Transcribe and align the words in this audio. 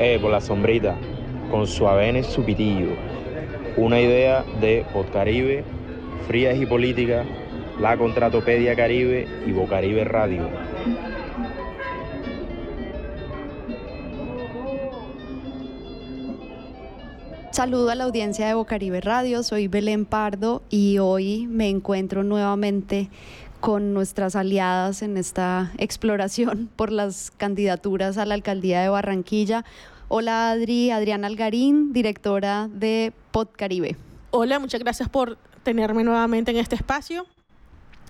eh, 0.00 0.18
por 0.20 0.30
la 0.30 0.40
sombrita, 0.40 0.96
con 1.50 1.66
su 1.66 2.44
pitillo. 2.44 2.88
Una 3.76 4.00
idea 4.00 4.44
de 4.60 4.84
Podcaribe, 4.92 5.62
Frías 6.26 6.56
y 6.58 6.66
Política, 6.66 7.24
La 7.78 7.96
Contratopedia 7.96 8.74
Caribe 8.74 9.28
y 9.46 9.52
Bocaribe 9.52 10.04
Radio. 10.04 10.48
Saludo 17.52 17.90
a 17.90 17.94
la 17.94 18.04
audiencia 18.04 18.46
de 18.46 18.54
Bocaribe 18.54 19.02
Radio, 19.02 19.42
soy 19.42 19.68
Belén 19.68 20.06
Pardo 20.06 20.62
y 20.70 20.98
hoy 20.98 21.46
me 21.46 21.68
encuentro 21.68 22.22
nuevamente 22.22 23.10
con 23.60 23.94
nuestras 23.94 24.36
aliadas 24.36 25.02
en 25.02 25.16
esta 25.16 25.72
exploración 25.78 26.68
por 26.76 26.90
las 26.90 27.30
candidaturas 27.30 28.18
a 28.18 28.26
la 28.26 28.34
alcaldía 28.34 28.80
de 28.80 28.88
Barranquilla. 28.88 29.64
Hola 30.08 30.50
Adri, 30.50 30.90
Adriana 30.90 31.28
Algarín, 31.28 31.92
directora 31.92 32.68
de 32.72 33.12
Podcaribe. 33.30 33.96
Hola, 34.32 34.58
muchas 34.58 34.80
gracias 34.80 35.08
por 35.08 35.38
tenerme 35.62 36.02
nuevamente 36.02 36.50
en 36.50 36.56
este 36.56 36.74
espacio. 36.74 37.26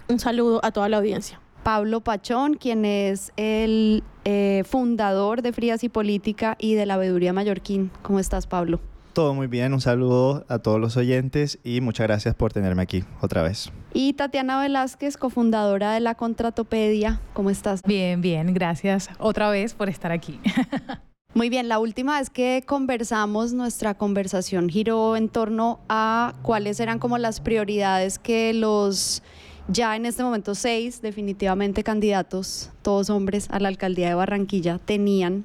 Un 0.08 0.18
saludo 0.18 0.60
a 0.62 0.70
toda 0.70 0.88
la 0.88 0.96
audiencia. 0.96 1.40
Pablo 1.62 2.00
Pachón, 2.00 2.54
quien 2.54 2.84
es 2.84 3.32
el 3.36 4.02
eh, 4.24 4.64
fundador 4.66 5.42
de 5.42 5.52
Frías 5.52 5.84
y 5.84 5.88
Política 5.88 6.56
y 6.58 6.74
de 6.74 6.86
la 6.86 6.96
Veeduría 6.96 7.32
Mallorquín. 7.32 7.90
¿Cómo 8.02 8.18
estás, 8.18 8.46
Pablo? 8.46 8.80
Todo 9.20 9.34
muy 9.34 9.48
bien, 9.48 9.74
un 9.74 9.82
saludo 9.82 10.46
a 10.48 10.60
todos 10.60 10.80
los 10.80 10.96
oyentes 10.96 11.58
y 11.62 11.82
muchas 11.82 12.06
gracias 12.06 12.34
por 12.34 12.54
tenerme 12.54 12.80
aquí 12.80 13.04
otra 13.20 13.42
vez. 13.42 13.70
Y 13.92 14.14
Tatiana 14.14 14.58
Velázquez, 14.58 15.18
cofundadora 15.18 15.92
de 15.92 16.00
la 16.00 16.14
Contratopedia, 16.14 17.20
¿cómo 17.34 17.50
estás? 17.50 17.82
Bien, 17.82 18.22
bien, 18.22 18.54
gracias 18.54 19.10
otra 19.18 19.50
vez 19.50 19.74
por 19.74 19.90
estar 19.90 20.10
aquí. 20.10 20.40
Muy 21.34 21.50
bien, 21.50 21.68
la 21.68 21.80
última 21.80 22.18
vez 22.18 22.30
que 22.30 22.64
conversamos, 22.66 23.52
nuestra 23.52 23.92
conversación 23.92 24.70
giró 24.70 25.16
en 25.16 25.28
torno 25.28 25.80
a 25.90 26.32
cuáles 26.40 26.80
eran 26.80 26.98
como 26.98 27.18
las 27.18 27.42
prioridades 27.42 28.18
que 28.18 28.54
los 28.54 29.22
ya 29.68 29.96
en 29.96 30.06
este 30.06 30.22
momento 30.22 30.54
seis 30.54 31.02
definitivamente 31.02 31.84
candidatos, 31.84 32.70
todos 32.80 33.10
hombres 33.10 33.48
a 33.50 33.60
la 33.60 33.68
alcaldía 33.68 34.08
de 34.08 34.14
Barranquilla, 34.14 34.78
tenían 34.78 35.44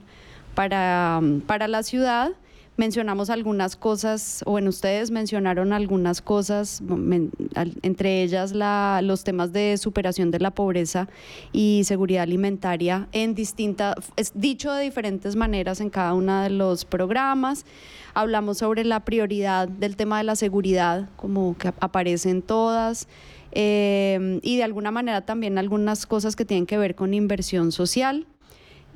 para, 0.53 1.19
para 1.45 1.67
la 1.67 1.83
ciudad 1.83 2.31
mencionamos 2.77 3.29
algunas 3.29 3.75
cosas, 3.75 4.43
o 4.45 4.51
bueno, 4.51 4.69
ustedes 4.69 5.11
mencionaron 5.11 5.73
algunas 5.73 6.21
cosas, 6.21 6.81
entre 7.81 8.23
ellas 8.23 8.51
la, 8.51 9.01
los 9.03 9.23
temas 9.23 9.53
de 9.53 9.77
superación 9.77 10.31
de 10.31 10.39
la 10.39 10.51
pobreza 10.51 11.07
y 11.53 11.83
seguridad 11.85 12.23
alimentaria 12.23 13.07
en 13.11 13.35
distintas, 13.35 13.95
dicho 14.33 14.73
de 14.73 14.83
diferentes 14.83 15.35
maneras 15.35 15.79
en 15.79 15.89
cada 15.89 16.13
uno 16.13 16.41
de 16.41 16.49
los 16.49 16.85
programas. 16.85 17.65
Hablamos 18.13 18.59
sobre 18.59 18.83
la 18.83 19.05
prioridad 19.05 19.67
del 19.67 19.95
tema 19.95 20.17
de 20.17 20.23
la 20.23 20.35
seguridad, 20.35 21.09
como 21.15 21.57
que 21.57 21.73
aparece 21.79 22.29
en 22.29 22.41
todas. 22.41 23.07
Eh, 23.57 24.39
y 24.41 24.57
de 24.57 24.63
alguna 24.63 24.91
manera 24.91 25.25
también 25.25 25.57
algunas 25.57 26.05
cosas 26.05 26.35
que 26.35 26.43
tienen 26.43 26.65
que 26.65 26.77
ver 26.77 26.95
con 26.95 27.13
inversión 27.13 27.71
social. 27.71 28.27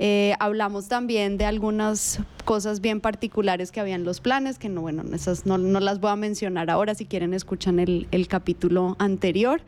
Eh, 0.01 0.33
hablamos 0.39 0.87
también 0.87 1.37
de 1.37 1.43
algunas 1.43 2.21
cosas 2.45 2.79
bien 2.79 3.01
particulares 3.01 3.69
que 3.71 3.81
habían 3.81 4.05
los 4.05 4.21
planes, 4.21 4.57
que 4.57 4.69
no, 4.69 4.79
bueno, 4.79 5.03
esas 5.13 5.45
no, 5.45 5.57
las 5.57 5.99
voy 5.99 6.11
a 6.11 6.15
mencionar 6.15 6.69
ahora, 6.69 6.95
si 6.95 7.05
quieren 7.05 7.33
escuchan 7.33 7.79
el, 7.79 8.27
capítulo 8.29 8.95
anterior. 8.97 9.61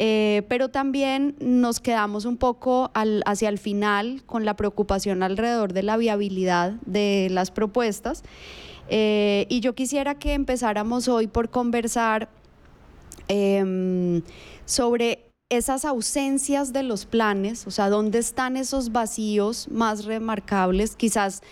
Eh, 0.00 0.42
pero 0.48 0.70
también 0.70 1.36
nos 1.40 1.78
quedamos 1.78 2.24
un 2.24 2.36
poco 2.36 2.90
hacia 2.94 3.48
el 3.48 3.58
final 3.58 4.22
con 4.26 4.44
la 4.44 4.56
preocupación 4.56 5.22
alrededor 5.22 5.72
de 5.72 5.82
la 5.82 5.96
viabilidad 5.96 6.72
de 6.86 7.28
las 7.30 7.52
propuestas. 7.52 8.24
Eh, 8.88 9.46
y 9.48 9.60
yo 9.60 9.74
quisiera 9.74 10.16
que 10.16 10.32
empezáramos 10.32 11.06
hoy 11.06 11.28
por 11.28 11.50
conversar 11.50 12.28
em, 13.28 14.22
sobre 14.64 15.29
esas 15.50 15.84
ausencias 15.84 16.72
de 16.72 16.84
los 16.84 17.04
planes, 17.06 17.66
o 17.66 17.72
sea, 17.72 17.90
dónde 17.90 18.20
están 18.20 18.56
esos 18.56 18.92
vacíos 18.92 19.68
más 19.68 20.04
remarcables, 20.04 20.94
quizás 20.94 21.42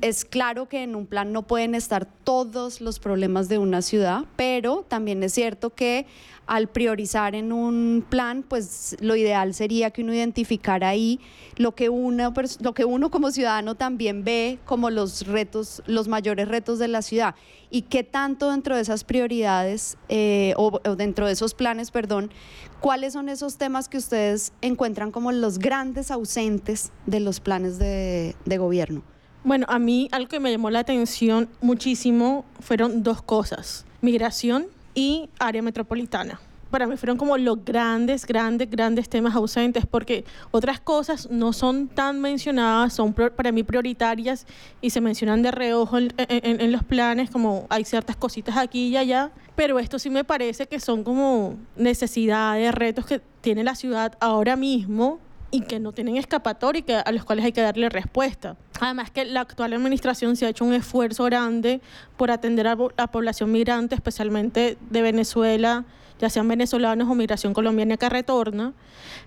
es 0.00 0.24
claro 0.24 0.68
que 0.68 0.82
en 0.82 0.96
un 0.96 1.06
plan 1.06 1.32
no 1.32 1.42
pueden 1.42 1.76
estar 1.76 2.04
todos 2.24 2.80
los 2.80 2.98
problemas 2.98 3.48
de 3.48 3.58
una 3.58 3.82
ciudad, 3.82 4.24
pero 4.34 4.84
también 4.88 5.22
es 5.22 5.32
cierto 5.32 5.70
que 5.70 6.06
al 6.50 6.66
priorizar 6.66 7.36
en 7.36 7.52
un 7.52 8.04
plan, 8.08 8.42
pues 8.42 8.96
lo 8.98 9.14
ideal 9.14 9.54
sería 9.54 9.92
que 9.92 10.02
uno 10.02 10.12
identificara 10.12 10.88
ahí 10.88 11.20
lo 11.54 11.76
que 11.76 11.88
uno, 11.88 12.34
lo 12.60 12.74
que 12.74 12.84
uno 12.84 13.08
como 13.12 13.30
ciudadano 13.30 13.76
también 13.76 14.24
ve 14.24 14.58
como 14.64 14.90
los 14.90 15.28
retos, 15.28 15.80
los 15.86 16.08
mayores 16.08 16.48
retos 16.48 16.80
de 16.80 16.88
la 16.88 17.02
ciudad 17.02 17.36
y 17.70 17.82
qué 17.82 18.02
tanto 18.02 18.50
dentro 18.50 18.74
de 18.74 18.82
esas 18.82 19.04
prioridades 19.04 19.96
eh, 20.08 20.54
o, 20.56 20.80
dentro 20.96 21.26
de 21.26 21.34
esos 21.34 21.54
planes, 21.54 21.92
perdón, 21.92 22.32
cuáles 22.80 23.12
son 23.12 23.28
esos 23.28 23.56
temas 23.56 23.88
que 23.88 23.98
ustedes 23.98 24.52
encuentran 24.60 25.12
como 25.12 25.30
los 25.30 25.60
grandes 25.60 26.10
ausentes 26.10 26.90
de 27.06 27.20
los 27.20 27.38
planes 27.38 27.78
de 27.78 28.34
gobierno. 28.58 29.04
Bueno, 29.44 29.66
a 29.68 29.78
mí 29.78 30.08
algo 30.10 30.28
que 30.28 30.40
me 30.40 30.50
llamó 30.50 30.68
la 30.70 30.80
atención 30.80 31.48
muchísimo 31.60 32.44
fueron 32.58 33.04
dos 33.04 33.22
cosas, 33.22 33.86
migración 34.00 34.66
y 34.94 35.28
área 35.38 35.62
metropolitana. 35.62 36.40
Para 36.70 36.86
mí 36.86 36.96
fueron 36.96 37.16
como 37.16 37.36
los 37.36 37.64
grandes, 37.64 38.24
grandes, 38.24 38.70
grandes 38.70 39.08
temas 39.08 39.34
ausentes, 39.34 39.86
porque 39.86 40.24
otras 40.52 40.78
cosas 40.78 41.28
no 41.28 41.52
son 41.52 41.88
tan 41.88 42.20
mencionadas, 42.20 42.92
son 42.92 43.12
para 43.12 43.50
mí 43.50 43.64
prioritarias 43.64 44.46
y 44.80 44.90
se 44.90 45.00
mencionan 45.00 45.42
de 45.42 45.50
reojo 45.50 45.98
en, 45.98 46.72
los 46.72 46.84
planes, 46.84 47.28
como 47.28 47.66
hay 47.70 47.84
ciertas 47.84 48.14
cositas 48.14 48.56
aquí 48.56 48.88
y 48.88 48.96
allá, 48.96 49.32
pero 49.56 49.80
esto 49.80 49.98
sí 49.98 50.10
me 50.10 50.22
parece 50.22 50.66
que 50.66 50.78
son 50.78 51.02
como 51.02 51.56
necesidades, 51.76 52.72
retos 52.72 53.04
que 53.04 53.20
tiene 53.40 53.64
la 53.64 53.74
ciudad 53.74 54.16
ahora 54.20 54.54
mismo 54.54 55.18
y 55.50 55.62
que 55.62 55.80
no 55.80 55.90
tienen 55.90 56.16
escapatoria 56.16 56.78
y 56.78 56.82
que, 56.82 56.94
a 56.94 57.10
los 57.10 57.24
cuales 57.24 57.44
hay 57.44 57.52
que 57.52 57.62
darle 57.62 57.88
respuesta. 57.88 58.56
Además 58.80 59.10
que 59.10 59.26
la 59.26 59.42
actual 59.42 59.74
administración 59.74 60.36
se 60.36 60.46
ha 60.46 60.48
hecho 60.48 60.64
un 60.64 60.72
esfuerzo 60.72 61.24
grande 61.24 61.80
por 62.16 62.30
atender 62.30 62.66
a 62.66 62.76
la 62.96 63.06
población 63.06 63.52
migrante, 63.52 63.94
especialmente 63.94 64.78
de 64.88 65.02
Venezuela, 65.02 65.84
ya 66.18 66.30
sean 66.30 66.48
venezolanos 66.48 67.08
o 67.08 67.14
migración 67.14 67.52
colombiana 67.52 67.98
que 67.98 68.08
retorna. 68.08 68.72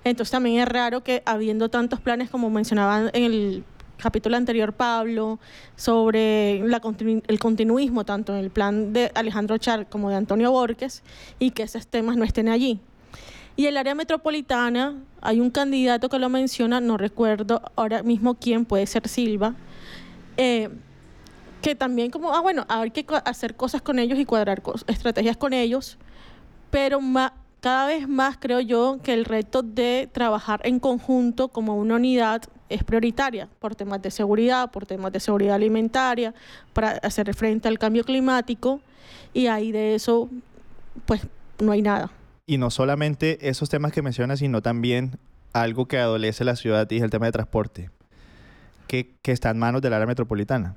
Entonces 0.04 0.32
también 0.32 0.60
es 0.60 0.68
raro 0.68 1.04
que 1.04 1.22
habiendo 1.26 1.70
tantos 1.70 2.02
planes 2.02 2.30
como 2.30 2.50
mencionaban 2.50 3.12
en 3.14 3.24
el 3.24 3.64
capítulo 3.98 4.36
anterior 4.36 4.74
Pablo 4.74 5.40
sobre 5.76 6.62
la 6.68 6.82
el 7.28 7.40
continuismo 7.40 8.04
tanto 8.04 8.34
en 8.34 8.40
el 8.40 8.50
plan 8.50 8.92
de 8.92 9.12
Alejandro 9.16 9.58
Char 9.60 9.88
como 9.88 10.10
de 10.10 10.16
Antonio 10.16 10.52
Borges 10.52 11.04
y 11.40 11.52
que 11.52 11.64
esos 11.64 11.88
temas 11.88 12.18
no 12.18 12.24
estén 12.24 12.50
allí. 12.50 12.82
Y 13.56 13.68
el 13.68 13.78
área 13.78 13.94
metropolitana, 13.94 14.96
hay 15.22 15.40
un 15.40 15.52
candidato 15.52 16.10
que 16.10 16.18
lo 16.18 16.30
menciona, 16.30 16.82
no 16.82 16.98
recuerdo 16.98 17.62
ahora 17.76 18.02
mismo 18.02 18.34
quién, 18.36 18.66
puede 18.66 18.88
ser 18.88 19.08
Silva, 19.08 19.54
eh, 20.38 20.70
que 21.62 21.76
también 21.76 22.10
como, 22.10 22.34
ah, 22.34 22.42
bueno, 22.42 22.66
hay 22.68 22.90
que 22.90 23.06
hacer 23.26 23.56
cosas 23.56 23.82
con 23.82 24.00
ellos 24.00 24.18
y 24.18 24.26
cuadrar 24.26 24.64
estrategias 24.88 25.38
con 25.38 25.54
ellos, 25.54 25.98
pero 26.72 27.00
cada 27.62 27.86
vez 27.86 28.10
más 28.10 28.38
creo 28.38 28.60
yo 28.60 29.00
que 29.04 29.14
el 29.14 29.24
reto 29.24 29.62
de 29.62 30.10
trabajar 30.12 30.60
en 30.64 30.80
conjunto 30.80 31.48
como 31.48 31.78
una 31.78 31.96
unidad 31.96 32.42
es 32.70 32.84
prioritaria 32.84 33.48
por 33.60 33.76
temas 33.76 34.02
de 34.02 34.10
seguridad, 34.10 34.72
por 34.72 34.88
temas 34.88 35.14
de 35.14 35.20
seguridad 35.20 35.56
alimentaria, 35.56 36.34
para 36.74 36.94
hacer 37.04 37.34
frente 37.36 37.68
al 37.68 37.78
cambio 37.78 38.04
climático 38.04 38.82
y 39.32 39.46
ahí 39.46 39.72
de 39.72 39.94
eso 39.94 40.28
pues 41.06 41.22
no 41.60 41.72
hay 41.72 41.84
nada. 41.84 42.12
Y 42.46 42.58
no 42.58 42.70
solamente 42.70 43.50
esos 43.50 43.70
temas 43.70 43.94
que 43.94 44.02
mencionas, 44.02 44.40
sino 44.40 44.62
también 44.62 45.18
algo 45.54 45.88
que 45.88 45.98
adolece 45.98 46.44
la 46.44 46.56
ciudad 46.56 46.90
y 46.90 46.98
es 46.98 47.04
el 47.04 47.10
tema 47.10 47.28
de 47.28 47.32
transporte, 47.32 47.90
que, 48.88 49.16
está 49.24 49.50
en 49.52 49.60
manos 49.60 49.82
del 49.82 49.94
área 49.94 50.08
metropolitana 50.08 50.76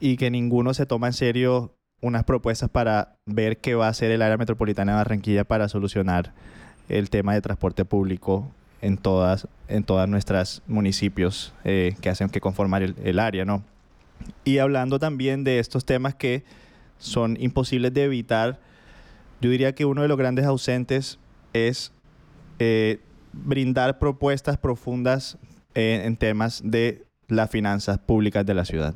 y 0.00 0.16
que 0.16 0.30
ninguno 0.30 0.74
se 0.74 0.86
toma 0.86 1.08
en 1.08 1.12
serio 1.12 1.74
unas 2.00 2.24
propuestas 2.24 2.70
para 2.70 3.16
ver 3.26 3.58
qué 3.58 3.74
va 3.74 3.86
a 3.86 3.90
hacer 3.90 4.10
el 4.10 4.22
área 4.22 4.36
metropolitana 4.36 4.92
de 4.92 4.96
Barranquilla 4.96 5.44
para 5.44 5.68
solucionar 5.68 6.32
el 6.88 7.10
tema 7.10 7.34
de 7.34 7.42
transporte 7.42 7.84
público 7.84 8.50
en 8.80 8.96
todas, 8.96 9.48
en 9.68 9.84
todas 9.84 10.08
nuestras 10.08 10.62
municipios 10.66 11.52
eh, 11.64 11.96
que 12.00 12.08
hacen 12.08 12.28
que 12.28 12.40
conformar 12.40 12.82
el, 12.82 12.94
el, 13.02 13.18
área, 13.18 13.44
¿no? 13.44 13.62
Y 14.44 14.58
hablando 14.58 14.98
también 14.98 15.44
de 15.44 15.58
estos 15.58 15.84
temas 15.84 16.14
que 16.14 16.44
son 16.98 17.36
imposibles 17.40 17.92
de 17.92 18.04
evitar 18.04 18.58
yo 19.40 19.50
diría 19.50 19.74
que 19.74 19.84
uno 19.84 20.02
de 20.02 20.08
los 20.08 20.16
grandes 20.16 20.46
ausentes 20.46 21.18
es 21.52 21.92
eh, 22.58 23.00
brindar 23.32 23.98
propuestas 23.98 24.58
profundas 24.58 25.38
eh, 25.74 26.02
en 26.04 26.16
temas 26.16 26.62
de 26.64 27.04
las 27.28 27.50
finanzas 27.50 27.98
públicas 27.98 28.46
de 28.46 28.54
la 28.54 28.64
ciudad. 28.64 28.94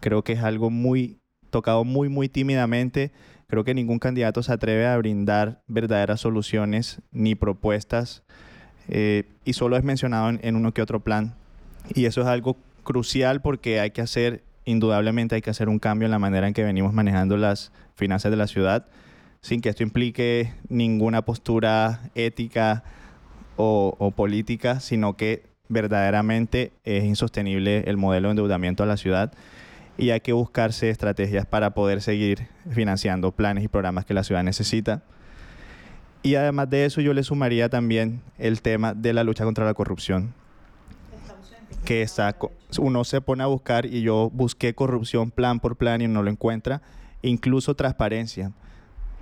Creo 0.00 0.22
que 0.22 0.32
es 0.32 0.42
algo 0.42 0.70
muy 0.70 1.18
tocado 1.50 1.84
muy, 1.84 2.08
muy 2.08 2.28
tímidamente. 2.28 3.12
Creo 3.46 3.64
que 3.64 3.74
ningún 3.74 3.98
candidato 3.98 4.42
se 4.42 4.52
atreve 4.52 4.86
a 4.86 4.96
brindar 4.96 5.62
verdaderas 5.66 6.20
soluciones 6.20 7.00
ni 7.10 7.34
propuestas 7.34 8.22
eh, 8.88 9.24
y 9.44 9.54
solo 9.54 9.76
es 9.76 9.84
mencionado 9.84 10.30
en, 10.30 10.40
en 10.42 10.56
uno 10.56 10.72
que 10.72 10.82
otro 10.82 11.00
plan. 11.00 11.34
Y 11.94 12.04
eso 12.04 12.20
es 12.20 12.26
algo 12.26 12.56
crucial 12.82 13.40
porque 13.40 13.80
hay 13.80 13.90
que 13.90 14.02
hacer 14.02 14.42
indudablemente 14.64 15.34
hay 15.34 15.42
que 15.42 15.50
hacer 15.50 15.68
un 15.68 15.78
cambio 15.78 16.06
en 16.06 16.12
la 16.12 16.18
manera 16.18 16.46
en 16.46 16.54
que 16.54 16.64
venimos 16.64 16.92
manejando 16.92 17.36
las 17.36 17.72
finanzas 17.94 18.30
de 18.30 18.36
la 18.36 18.46
ciudad, 18.46 18.86
sin 19.40 19.60
que 19.60 19.68
esto 19.70 19.82
implique 19.82 20.52
ninguna 20.68 21.22
postura 21.22 22.00
ética 22.14 22.84
o, 23.56 24.12
política, 24.16 24.80
sino 24.80 25.16
que 25.16 25.44
verdaderamente 25.68 26.72
es 26.84 27.04
insostenible 27.04 27.84
el 27.86 27.96
modelo 27.96 28.28
de 28.28 28.32
endeudamiento 28.32 28.82
a 28.82 28.86
la 28.86 28.96
ciudad 28.96 29.32
y 29.98 30.10
hay 30.10 30.20
que 30.20 30.32
buscarse 30.32 30.88
estrategias 30.88 31.44
para 31.44 31.74
poder 31.74 32.00
seguir 32.00 32.48
financiando 32.70 33.32
planes 33.32 33.64
y 33.64 33.68
programas 33.68 34.06
que 34.06 34.14
la 34.14 34.24
ciudad 34.24 34.42
necesita. 34.42 35.02
Y 36.22 36.36
además 36.36 36.70
de 36.70 36.86
eso 36.86 37.00
yo 37.00 37.12
le 37.12 37.22
sumaría 37.22 37.68
también 37.68 38.22
el 38.38 38.62
tema 38.62 38.94
de 38.94 39.12
la 39.12 39.24
lucha 39.24 39.44
contra 39.44 39.64
la 39.64 39.74
corrupción 39.74 40.34
que 41.84 42.02
está, 42.02 42.36
uno 42.78 43.04
se 43.04 43.20
pone 43.20 43.42
a 43.42 43.46
buscar 43.46 43.86
y 43.86 44.02
yo 44.02 44.30
busqué 44.32 44.74
corrupción 44.74 45.30
plan 45.30 45.60
por 45.60 45.76
plan 45.76 46.00
y 46.00 46.08
no 46.08 46.22
lo 46.22 46.30
encuentra, 46.30 46.82
incluso 47.22 47.74
transparencia. 47.74 48.52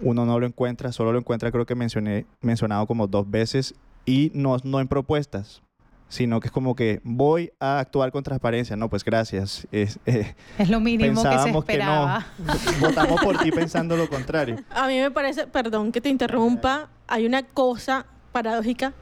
Uno 0.00 0.24
no 0.24 0.38
lo 0.38 0.46
encuentra, 0.46 0.92
solo 0.92 1.12
lo 1.12 1.18
encuentra 1.18 1.50
creo 1.50 1.66
que 1.66 1.74
mencioné 1.74 2.26
mencionado 2.40 2.86
como 2.86 3.06
dos 3.06 3.30
veces 3.30 3.74
y 4.06 4.30
no, 4.34 4.56
no 4.64 4.80
en 4.80 4.88
propuestas, 4.88 5.62
sino 6.08 6.40
que 6.40 6.48
es 6.48 6.52
como 6.52 6.74
que 6.74 7.00
voy 7.04 7.52
a 7.60 7.78
actuar 7.78 8.10
con 8.10 8.22
transparencia. 8.22 8.76
No, 8.76 8.88
pues 8.88 9.04
gracias. 9.04 9.66
Es, 9.70 9.98
eh, 10.06 10.34
es 10.58 10.70
lo 10.70 10.80
mínimo 10.80 11.22
que 11.22 11.38
se 11.38 11.50
esperaba. 11.50 12.26
no. 12.38 12.54
Votamos 12.80 13.20
por 13.22 13.38
ti 13.38 13.50
pensando 13.50 13.96
lo 13.96 14.08
contrario. 14.08 14.56
A 14.70 14.86
mí 14.86 14.98
me 14.98 15.10
parece, 15.10 15.46
perdón 15.46 15.92
que 15.92 16.00
te 16.00 16.08
interrumpa, 16.08 16.88
hay 17.06 17.26
una 17.26 17.42
cosa 17.42 18.06
paradójica 18.32 18.94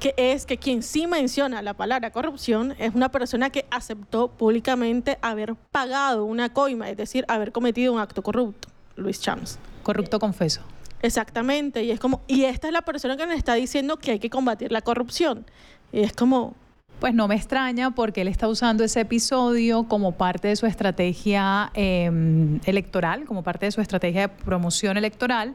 que 0.00 0.14
es 0.16 0.46
que 0.46 0.58
quien 0.58 0.82
sí 0.82 1.06
menciona 1.06 1.60
la 1.60 1.74
palabra 1.74 2.10
corrupción 2.10 2.74
es 2.78 2.94
una 2.94 3.10
persona 3.10 3.50
que 3.50 3.66
aceptó 3.70 4.28
públicamente 4.28 5.18
haber 5.22 5.56
pagado 5.72 6.24
una 6.24 6.52
coima, 6.52 6.88
es 6.88 6.96
decir, 6.96 7.24
haber 7.28 7.50
cometido 7.52 7.92
un 7.92 8.00
acto 8.00 8.22
corrupto, 8.22 8.68
Luis 8.96 9.20
Chams. 9.20 9.58
Corrupto 9.88 10.18
confeso. 10.18 10.60
Exactamente, 11.00 11.82
y 11.82 11.92
es 11.92 11.98
como, 11.98 12.20
y 12.28 12.44
esta 12.44 12.66
es 12.66 12.74
la 12.74 12.82
persona 12.82 13.16
que 13.16 13.24
nos 13.26 13.38
está 13.38 13.54
diciendo 13.54 13.96
que 13.96 14.10
hay 14.10 14.18
que 14.18 14.28
combatir 14.28 14.70
la 14.70 14.82
corrupción. 14.82 15.46
Y 15.92 16.00
es 16.00 16.12
como, 16.12 16.54
pues 17.00 17.14
no 17.14 17.26
me 17.26 17.36
extraña 17.36 17.92
porque 17.92 18.20
él 18.20 18.28
está 18.28 18.48
usando 18.48 18.84
ese 18.84 19.00
episodio 19.00 19.84
como 19.84 20.12
parte 20.12 20.48
de 20.48 20.56
su 20.56 20.66
estrategia 20.66 21.70
em, 21.72 22.60
electoral, 22.66 23.24
como 23.24 23.42
parte 23.42 23.64
de 23.64 23.72
su 23.72 23.80
estrategia 23.80 24.20
de 24.20 24.28
promoción 24.28 24.98
electoral. 24.98 25.54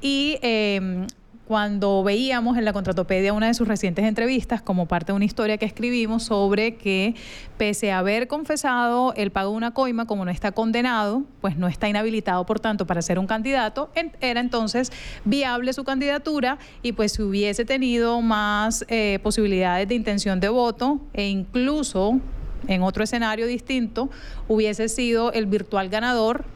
Y 0.00 0.38
em, 0.42 1.08
cuando 1.52 2.02
veíamos 2.02 2.56
en 2.56 2.64
la 2.64 2.72
Contratopedia 2.72 3.34
una 3.34 3.48
de 3.48 3.52
sus 3.52 3.68
recientes 3.68 4.06
entrevistas 4.06 4.62
como 4.62 4.86
parte 4.86 5.12
de 5.12 5.16
una 5.16 5.26
historia 5.26 5.58
que 5.58 5.66
escribimos 5.66 6.22
sobre 6.22 6.76
que 6.76 7.14
pese 7.58 7.92
a 7.92 7.98
haber 7.98 8.26
confesado 8.26 9.12
el 9.18 9.30
pago 9.30 9.50
de 9.50 9.58
una 9.58 9.74
coima, 9.74 10.06
como 10.06 10.24
no 10.24 10.30
está 10.30 10.52
condenado, 10.52 11.24
pues 11.42 11.58
no 11.58 11.68
está 11.68 11.90
inhabilitado, 11.90 12.46
por 12.46 12.58
tanto, 12.58 12.86
para 12.86 13.02
ser 13.02 13.18
un 13.18 13.26
candidato, 13.26 13.90
era 14.22 14.40
entonces 14.40 14.92
viable 15.26 15.74
su 15.74 15.84
candidatura 15.84 16.56
y 16.80 16.92
pues 16.92 17.12
si 17.12 17.22
hubiese 17.22 17.66
tenido 17.66 18.22
más 18.22 18.86
eh, 18.88 19.18
posibilidades 19.22 19.86
de 19.88 19.94
intención 19.94 20.40
de 20.40 20.48
voto 20.48 21.02
e 21.12 21.28
incluso 21.28 22.18
en 22.66 22.82
otro 22.82 23.04
escenario 23.04 23.46
distinto 23.46 24.08
hubiese 24.48 24.88
sido 24.88 25.34
el 25.34 25.44
virtual 25.44 25.90
ganador, 25.90 26.46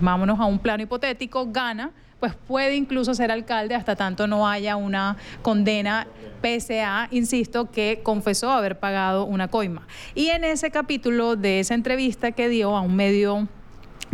vámonos 0.00 0.40
a 0.40 0.46
un 0.46 0.58
plano 0.58 0.82
hipotético, 0.82 1.52
gana 1.52 1.92
pues 2.26 2.46
puede 2.46 2.74
incluso 2.76 3.14
ser 3.14 3.30
alcalde 3.30 3.74
hasta 3.74 3.94
tanto 3.94 4.26
no 4.26 4.48
haya 4.48 4.76
una 4.76 5.16
condena 5.42 6.08
PSA, 6.42 7.08
insisto, 7.12 7.70
que 7.70 8.00
confesó 8.02 8.50
haber 8.50 8.78
pagado 8.78 9.24
una 9.24 9.48
coima. 9.48 9.86
Y 10.14 10.28
en 10.28 10.44
ese 10.44 10.70
capítulo 10.70 11.36
de 11.36 11.60
esa 11.60 11.74
entrevista 11.74 12.32
que 12.32 12.48
dio 12.48 12.76
a 12.76 12.80
un 12.80 12.96
medio 12.96 13.48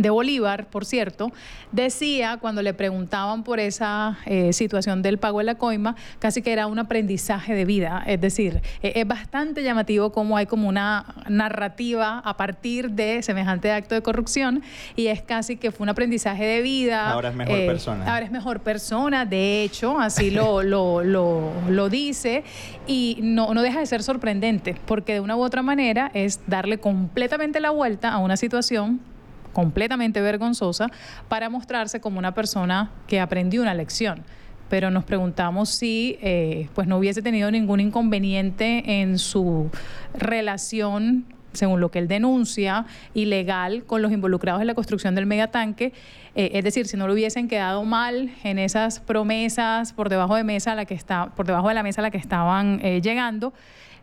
de 0.03 0.11
Bolívar, 0.11 0.67
por 0.67 0.85
cierto, 0.85 1.31
decía 1.71 2.37
cuando 2.39 2.61
le 2.61 2.73
preguntaban 2.73 3.43
por 3.43 3.59
esa 3.59 4.19
eh, 4.25 4.53
situación 4.53 5.01
del 5.01 5.17
pago 5.17 5.39
de 5.39 5.45
la 5.45 5.55
coima, 5.55 5.95
casi 6.19 6.41
que 6.41 6.51
era 6.51 6.67
un 6.67 6.77
aprendizaje 6.77 7.55
de 7.55 7.65
vida. 7.65 8.03
Es 8.05 8.21
decir, 8.21 8.61
e, 8.83 8.93
es 8.95 9.07
bastante 9.07 9.63
llamativo 9.63 10.11
cómo 10.11 10.37
hay 10.37 10.45
como 10.45 10.67
una 10.67 11.05
narrativa 11.27 12.19
a 12.19 12.37
partir 12.37 12.91
de 12.91 13.23
semejante 13.23 13.71
acto 13.71 13.95
de 13.95 14.01
corrupción 14.01 14.61
y 14.95 15.07
es 15.07 15.21
casi 15.21 15.55
que 15.57 15.71
fue 15.71 15.85
un 15.85 15.89
aprendizaje 15.89 16.45
de 16.45 16.61
vida. 16.61 17.09
Ahora 17.09 17.29
es 17.29 17.35
mejor 17.35 17.57
eh, 17.57 17.65
persona. 17.65 18.13
Ahora 18.13 18.25
es 18.25 18.31
mejor 18.31 18.59
persona, 18.59 19.25
de 19.25 19.63
hecho, 19.63 19.97
así 19.99 20.29
lo, 20.29 20.61
lo, 20.73 21.03
lo, 21.03 21.51
lo 21.69 21.89
dice 21.89 22.43
y 22.85 23.17
no, 23.21 23.53
no 23.53 23.61
deja 23.61 23.79
de 23.79 23.85
ser 23.85 24.03
sorprendente 24.03 24.75
porque 24.85 25.13
de 25.13 25.19
una 25.21 25.37
u 25.37 25.41
otra 25.41 25.61
manera 25.61 26.11
es 26.13 26.41
darle 26.45 26.77
completamente 26.77 27.61
la 27.61 27.69
vuelta 27.69 28.11
a 28.11 28.17
una 28.17 28.35
situación 28.35 28.99
completamente 29.53 30.19
vergonzosa 30.19 30.89
para 31.29 31.49
mostrarse 31.49 32.01
como 32.01 32.19
una 32.19 32.33
persona 32.33 32.91
que 33.07 33.19
aprendió 33.19 33.61
una 33.61 33.73
lección 33.73 34.23
pero 34.69 34.89
nos 34.89 35.03
preguntamos 35.03 35.69
si 35.69 36.17
eh, 36.19 36.67
pues 36.73 36.87
no 36.87 36.97
hubiese 36.97 37.21
tenido 37.21 37.51
ningún 37.51 37.79
inconveniente 37.79 39.01
en 39.01 39.19
su 39.19 39.69
relación 40.15 41.25
según 41.53 41.79
lo 41.79 41.91
que 41.91 41.99
él 41.99 42.07
denuncia, 42.07 42.85
ilegal 43.13 43.83
con 43.85 44.01
los 44.01 44.11
involucrados 44.11 44.61
en 44.61 44.67
la 44.67 44.73
construcción 44.73 45.15
del 45.15 45.25
megatanque. 45.25 45.93
Eh, 46.35 46.51
es 46.53 46.63
decir, 46.63 46.87
si 46.87 46.97
no 46.97 47.07
lo 47.07 47.13
hubiesen 47.13 47.47
quedado 47.47 47.83
mal 47.83 48.31
en 48.43 48.59
esas 48.59 48.99
promesas 48.99 49.93
por 49.93 50.09
debajo 50.09 50.35
de 50.35 50.43
mesa 50.43 50.75
la 50.75 50.85
que 50.85 50.95
está, 50.95 51.27
por 51.35 51.45
debajo 51.45 51.67
de 51.67 51.75
la 51.75 51.83
mesa 51.83 52.01
a 52.01 52.03
la 52.03 52.11
que 52.11 52.17
estaban 52.17 52.79
eh, 52.83 53.01
llegando, 53.01 53.53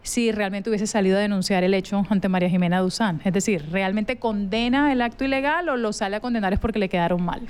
si 0.03 0.33
realmente 0.33 0.71
hubiese 0.71 0.87
salido 0.87 1.19
a 1.19 1.21
denunciar 1.21 1.65
el 1.65 1.75
hecho 1.75 2.05
ante 2.09 2.29
María 2.29 2.49
Jimena 2.49 2.81
Duzán. 2.81 3.21
Es 3.25 3.33
decir, 3.33 3.67
¿realmente 3.71 4.19
condena 4.19 4.93
el 4.93 5.03
acto 5.03 5.25
ilegal 5.25 5.69
o 5.69 5.77
lo 5.77 5.93
sale 5.93 6.17
a 6.17 6.21
condenar 6.21 6.53
es 6.53 6.59
porque 6.59 6.79
le 6.79 6.89
quedaron 6.89 7.23
mal? 7.23 7.43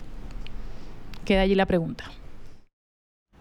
Queda 1.24 1.42
allí 1.42 1.54
la 1.54 1.66
pregunta. 1.66 2.04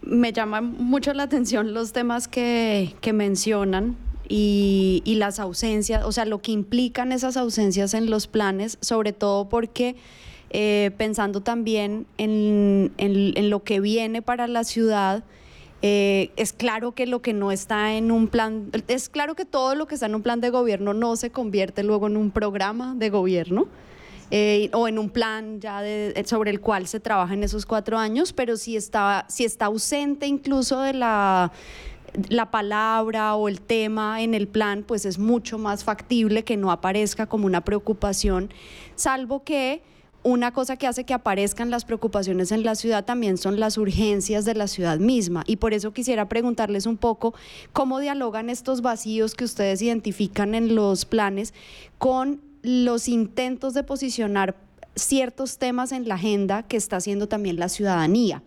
Me 0.02 0.32
llama 0.32 0.60
mucho 0.60 1.12
la 1.12 1.24
atención 1.24 1.74
los 1.74 1.92
temas 1.92 2.28
que, 2.28 2.94
mencionan 3.12 3.96
y, 4.28 5.02
las 5.18 5.38
ausencias, 5.40 6.04
o 6.04 6.12
sea, 6.12 6.24
lo 6.24 6.40
que 6.40 6.52
implican 6.52 7.12
esas 7.12 7.36
ausencias 7.36 7.94
en 7.94 8.08
los 8.08 8.26
planes, 8.26 8.78
sobre 8.80 9.12
todo 9.12 9.48
porque 9.48 9.96
eh, 10.50 10.92
pensando 10.96 11.42
también 11.42 12.06
en, 12.16 12.92
en, 12.96 13.50
lo 13.50 13.62
que 13.62 13.80
viene 13.80 14.22
para 14.22 14.46
la 14.46 14.64
ciudad, 14.64 15.22
eh, 15.82 16.30
es 16.36 16.52
claro 16.52 16.92
que 16.92 17.06
lo 17.06 17.22
que 17.22 17.32
no 17.32 17.52
está 17.52 17.94
en 17.94 18.10
un 18.10 18.28
plan, 18.28 18.70
es 18.88 19.08
claro 19.08 19.34
que 19.34 19.44
todo 19.44 19.74
lo 19.74 19.86
que 19.86 19.94
está 19.94 20.06
en 20.06 20.14
un 20.14 20.22
plan 20.22 20.40
de 20.40 20.50
gobierno 20.50 20.92
no 20.92 21.16
se 21.16 21.30
convierte 21.30 21.82
luego 21.82 22.06
en 22.06 22.16
un 22.16 22.30
programa 22.30 22.94
de 22.96 23.10
gobierno. 23.10 23.66
Eh, 24.32 24.70
o 24.74 24.86
en 24.86 25.00
un 25.00 25.10
plan 25.10 25.60
ya 25.60 25.82
de, 25.82 26.22
sobre 26.24 26.52
el 26.52 26.60
cual 26.60 26.86
se 26.86 27.00
trabaja 27.00 27.34
en 27.34 27.42
esos 27.42 27.66
cuatro 27.66 27.98
años, 27.98 28.32
pero 28.32 28.56
si 28.56 28.76
está, 28.76 29.26
si 29.28 29.44
está 29.44 29.64
ausente 29.64 30.28
incluso 30.28 30.78
de 30.82 30.92
la, 30.92 31.50
la 32.28 32.48
palabra 32.52 33.34
o 33.34 33.48
el 33.48 33.60
tema 33.60 34.22
en 34.22 34.34
el 34.34 34.46
plan, 34.46 34.84
pues 34.86 35.04
es 35.04 35.18
mucho 35.18 35.58
más 35.58 35.82
factible 35.82 36.44
que 36.44 36.56
no 36.56 36.70
aparezca 36.70 37.26
como 37.26 37.46
una 37.46 37.62
preocupación, 37.62 38.50
salvo 38.94 39.42
que 39.42 39.82
una 40.22 40.52
cosa 40.52 40.76
que 40.76 40.86
hace 40.86 41.04
que 41.04 41.14
aparezcan 41.14 41.70
las 41.70 41.84
preocupaciones 41.84 42.52
en 42.52 42.62
la 42.62 42.74
ciudad 42.74 43.04
también 43.04 43.38
son 43.38 43.58
las 43.58 43.78
urgencias 43.78 44.44
de 44.44 44.54
la 44.54 44.68
ciudad 44.68 44.98
misma. 44.98 45.44
Y 45.46 45.56
por 45.56 45.72
eso 45.72 45.92
quisiera 45.92 46.28
preguntarles 46.28 46.86
un 46.86 46.96
poco 46.96 47.34
cómo 47.72 47.98
dialogan 48.00 48.50
estos 48.50 48.82
vacíos 48.82 49.34
que 49.34 49.44
ustedes 49.44 49.80
identifican 49.82 50.54
en 50.54 50.74
los 50.74 51.04
planes 51.04 51.54
con 51.98 52.40
los 52.62 53.08
intentos 53.08 53.72
de 53.72 53.82
posicionar 53.82 54.56
ciertos 54.94 55.58
temas 55.58 55.92
en 55.92 56.06
la 56.08 56.16
agenda 56.16 56.62
que 56.64 56.76
está 56.76 56.96
haciendo 56.96 57.26
también 57.26 57.56
la 57.56 57.68
ciudadanía. 57.68 58.42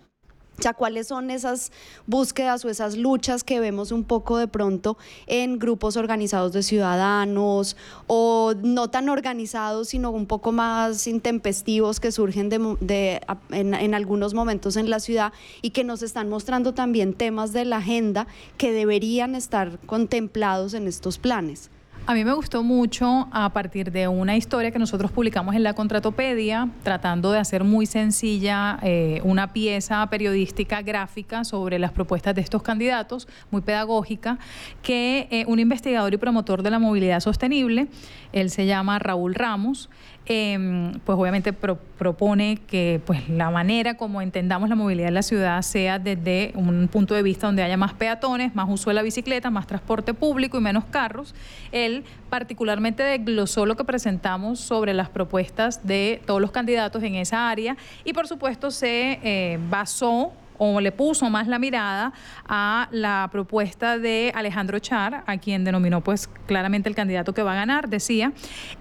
O 0.57 0.61
sea, 0.61 0.73
¿cuáles 0.73 1.07
son 1.07 1.31
esas 1.31 1.71
búsquedas 2.05 2.63
o 2.63 2.69
esas 2.69 2.95
luchas 2.95 3.43
que 3.43 3.59
vemos 3.59 3.91
un 3.91 4.03
poco 4.03 4.37
de 4.37 4.47
pronto 4.47 4.97
en 5.25 5.57
grupos 5.57 5.97
organizados 5.97 6.53
de 6.53 6.61
ciudadanos 6.61 7.75
o 8.07 8.53
no 8.61 8.89
tan 8.89 9.09
organizados, 9.09 9.89
sino 9.89 10.11
un 10.11 10.27
poco 10.27 10.51
más 10.51 11.07
intempestivos 11.07 11.99
que 11.99 12.11
surgen 12.11 12.49
de, 12.49 13.21
en, 13.49 13.73
en 13.73 13.93
algunos 13.95 14.33
momentos 14.33 14.77
en 14.77 14.89
la 14.89 14.99
ciudad 14.99 15.33
y 15.61 15.71
que 15.71 15.83
nos 15.83 16.03
están 16.03 16.29
mostrando 16.29 16.73
también 16.73 17.13
temas 17.13 17.51
de 17.51 17.65
la 17.65 17.77
agenda 17.77 18.27
que 18.57 18.71
deberían 18.71 19.35
estar 19.35 19.79
contemplados 19.87 20.75
en 20.75 20.87
estos 20.87 21.17
planes? 21.17 21.71
A 22.05 22.15
mí 22.15 22.25
me 22.25 22.33
gustó 22.33 22.63
mucho 22.63 23.29
a 23.31 23.53
partir 23.53 23.89
de 23.89 24.09
una 24.09 24.35
historia 24.35 24.71
que 24.71 24.79
nosotros 24.79 25.09
publicamos 25.09 25.55
en 25.55 25.63
la 25.63 25.73
Contratopedia, 25.73 26.67
tratando 26.83 27.31
de 27.31 27.39
hacer 27.39 27.63
muy 27.63 27.85
sencilla 27.85 28.77
eh, 28.81 29.21
una 29.23 29.53
pieza 29.53 30.05
periodística 30.09 30.81
gráfica 30.81 31.45
sobre 31.45 31.79
las 31.79 31.93
propuestas 31.93 32.35
de 32.35 32.41
estos 32.41 32.61
candidatos, 32.61 33.29
muy 33.51 33.61
pedagógica, 33.61 34.37
que 34.81 35.29
eh, 35.31 35.45
un 35.47 35.59
investigador 35.59 36.13
y 36.13 36.17
promotor 36.17 36.61
de 36.61 36.71
la 36.71 36.79
movilidad 36.79 37.21
sostenible, 37.21 37.87
él 38.33 38.49
se 38.49 38.65
llama 38.65 38.99
Raúl 38.99 39.33
Ramos, 39.33 39.89
Em, 40.25 40.93
pues 40.99 41.17
obviamente 41.19 41.51
propone 41.51 42.57
que 42.65 43.01
pues 43.05 43.27
la 43.27 43.49
manera 43.49 43.97
como 43.97 44.21
entendamos 44.21 44.69
la 44.69 44.75
movilidad 44.75 45.09
en 45.09 45.15
la 45.15 45.21
ciudad 45.21 45.61
sea 45.63 45.99
desde 45.99 46.53
un 46.55 46.87
punto 46.87 47.13
de 47.13 47.21
vista 47.21 47.47
donde 47.47 47.61
haya 47.61 47.75
más 47.75 47.93
peatones, 47.93 48.55
más 48.55 48.69
uso 48.69 48.89
de 48.89 48.93
la 48.93 49.01
bicicleta, 49.01 49.49
más 49.49 49.67
transporte 49.67 50.13
público 50.13 50.57
y 50.57 50.61
menos 50.61 50.85
carros. 50.85 51.35
Él 51.73 52.05
particularmente 52.29 53.03
desglosó 53.03 53.65
lo 53.65 53.75
que 53.75 53.83
presentamos 53.83 54.61
sobre 54.61 54.93
las 54.93 55.09
propuestas 55.09 55.85
de 55.85 56.21
todos 56.25 56.39
los 56.39 56.51
candidatos 56.51 57.03
en 57.03 57.15
esa 57.15 57.49
área 57.49 57.75
y 58.05 58.13
por 58.13 58.25
supuesto 58.25 58.71
se 58.71 59.19
eh, 59.23 59.59
basó 59.69 60.31
o 60.63 60.79
le 60.79 60.91
puso 60.91 61.29
más 61.29 61.47
la 61.47 61.59
mirada 61.59 62.13
a 62.47 62.87
la 62.91 63.27
propuesta 63.31 63.97
de 63.97 64.31
Alejandro 64.33 64.79
Char, 64.79 65.23
a 65.27 65.37
quien 65.37 65.63
denominó 65.63 66.01
pues 66.01 66.29
claramente 66.45 66.89
el 66.89 66.95
candidato 66.95 67.33
que 67.33 67.43
va 67.43 67.53
a 67.53 67.55
ganar, 67.55 67.89
decía, 67.89 68.31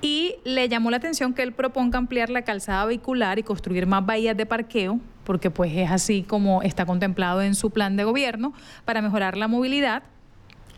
y 0.01 0.37
le 0.45 0.69
llamó 0.69 0.91
la 0.91 0.99
atención 0.99 1.35
que 1.35 1.43
él 1.43 1.53
proponga 1.53 1.99
ampliar 1.99 2.31
la 2.31 2.43
calzada 2.43 2.85
vehicular 2.87 3.39
y 3.39 3.43
construir 3.43 3.87
más 3.87 4.07
bahías 4.07 4.37
de 4.37 4.47
parqueo 4.47 5.01
porque 5.25 5.51
pues 5.51 5.73
es 5.75 5.91
así 5.91 6.25
como 6.25 6.63
está 6.63 6.85
contemplado 6.85 7.43
en 7.43 7.55
su 7.55 7.71
plan 7.71 7.97
de 7.97 8.05
gobierno 8.05 8.53
para 8.85 9.03
mejorar 9.03 9.37
la 9.37 9.47
movilidad 9.49 10.03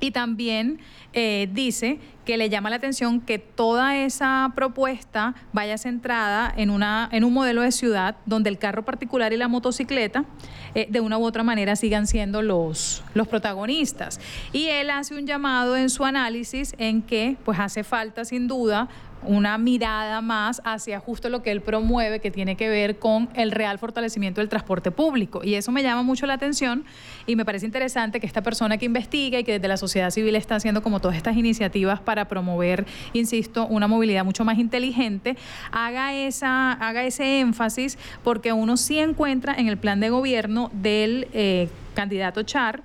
y 0.05 0.11
también 0.11 0.81
eh, 1.15 1.49
dice 1.53 1.99
que 2.27 2.37
le 2.37 2.51
llama 2.51 2.69
la 2.69 2.77
atención 2.77 3.23
que 3.23 3.39
toda 3.39 3.97
esa 3.97 4.53
propuesta 4.55 5.35
vaya 5.55 5.79
centrada 5.79 6.53
en, 6.55 6.69
una, 6.69 7.09
en 7.11 7.25
un 7.25 7.33
modelo 7.33 7.63
de 7.63 7.73
ciudad 7.73 8.17
donde 8.27 8.51
el 8.51 8.59
carro 8.59 8.85
particular 8.85 9.33
y 9.33 9.39
la 9.39 9.49
motocicleta 9.49 10.27
eh, 10.75 10.89
de 10.91 11.01
una 11.01 11.17
u 11.17 11.25
otra 11.25 11.43
manera 11.43 11.75
sigan 11.75 12.07
siendo 12.07 12.43
los, 12.43 13.03
los 13.15 13.27
protagonistas. 13.29 14.21
Y 14.53 14.67
él 14.67 14.91
hace 14.91 15.15
un 15.15 15.27
llamado 15.27 15.75
en 15.75 15.89
su 15.89 16.05
análisis 16.05 16.75
en 16.77 17.01
que 17.01 17.39
pues 17.45 17.59
hace 17.59 17.83
falta 17.83 18.27
sin 18.27 18.47
duda 18.47 18.89
una 19.27 19.59
mirada 19.59 20.21
más 20.21 20.61
hacia 20.65 21.01
justo 21.01 21.29
lo 21.29 21.43
que 21.43 21.51
él 21.51 21.61
promueve, 21.61 22.21
que 22.21 22.31
tiene 22.31 22.57
que 22.57 22.69
ver 22.69 22.99
con 22.99 23.29
el 23.35 23.51
real 23.51 23.79
fortalecimiento 23.79 24.41
del 24.41 24.49
transporte 24.49 24.91
público. 24.91 25.41
Y 25.45 25.55
eso 25.55 25.73
me 25.73 25.83
llama 25.83 26.03
mucho 26.03 26.27
la 26.27 26.35
atención 26.35 26.85
y 27.27 27.37
me 27.37 27.45
parece 27.45 27.67
interesante 27.67 28.21
que 28.21 28.27
esta 28.27 28.43
persona 28.43 28.79
que 28.79 28.87
investiga 28.87 29.39
y 29.39 29.45
que 29.45 29.53
desde 29.53 29.69
la 29.69 29.77
sociedad 29.77 30.11
civil 30.11 30.37
está 30.37 30.57
haciendo 30.57 30.83
como 30.83 31.01
todas 31.01 31.17
estas 31.17 31.37
iniciativas 31.37 32.01
para 32.01 32.29
promover, 32.29 32.87
insisto, 33.13 33.67
una 33.67 33.89
movilidad 33.89 34.25
mucho 34.25 34.45
más 34.45 34.59
inteligente, 34.59 35.37
haga, 35.73 36.15
esa, 36.15 36.73
haga 36.73 37.05
ese 37.05 37.41
énfasis 37.41 37.99
porque 38.23 38.53
uno 38.53 38.77
sí 38.77 38.99
encuentra 38.99 39.55
en 39.55 39.69
el 39.69 39.77
plan 39.77 40.01
de 40.01 40.11
gobierno 40.11 40.71
del 40.73 41.29
eh, 41.33 41.69
candidato 41.95 42.43
Char, 42.43 42.83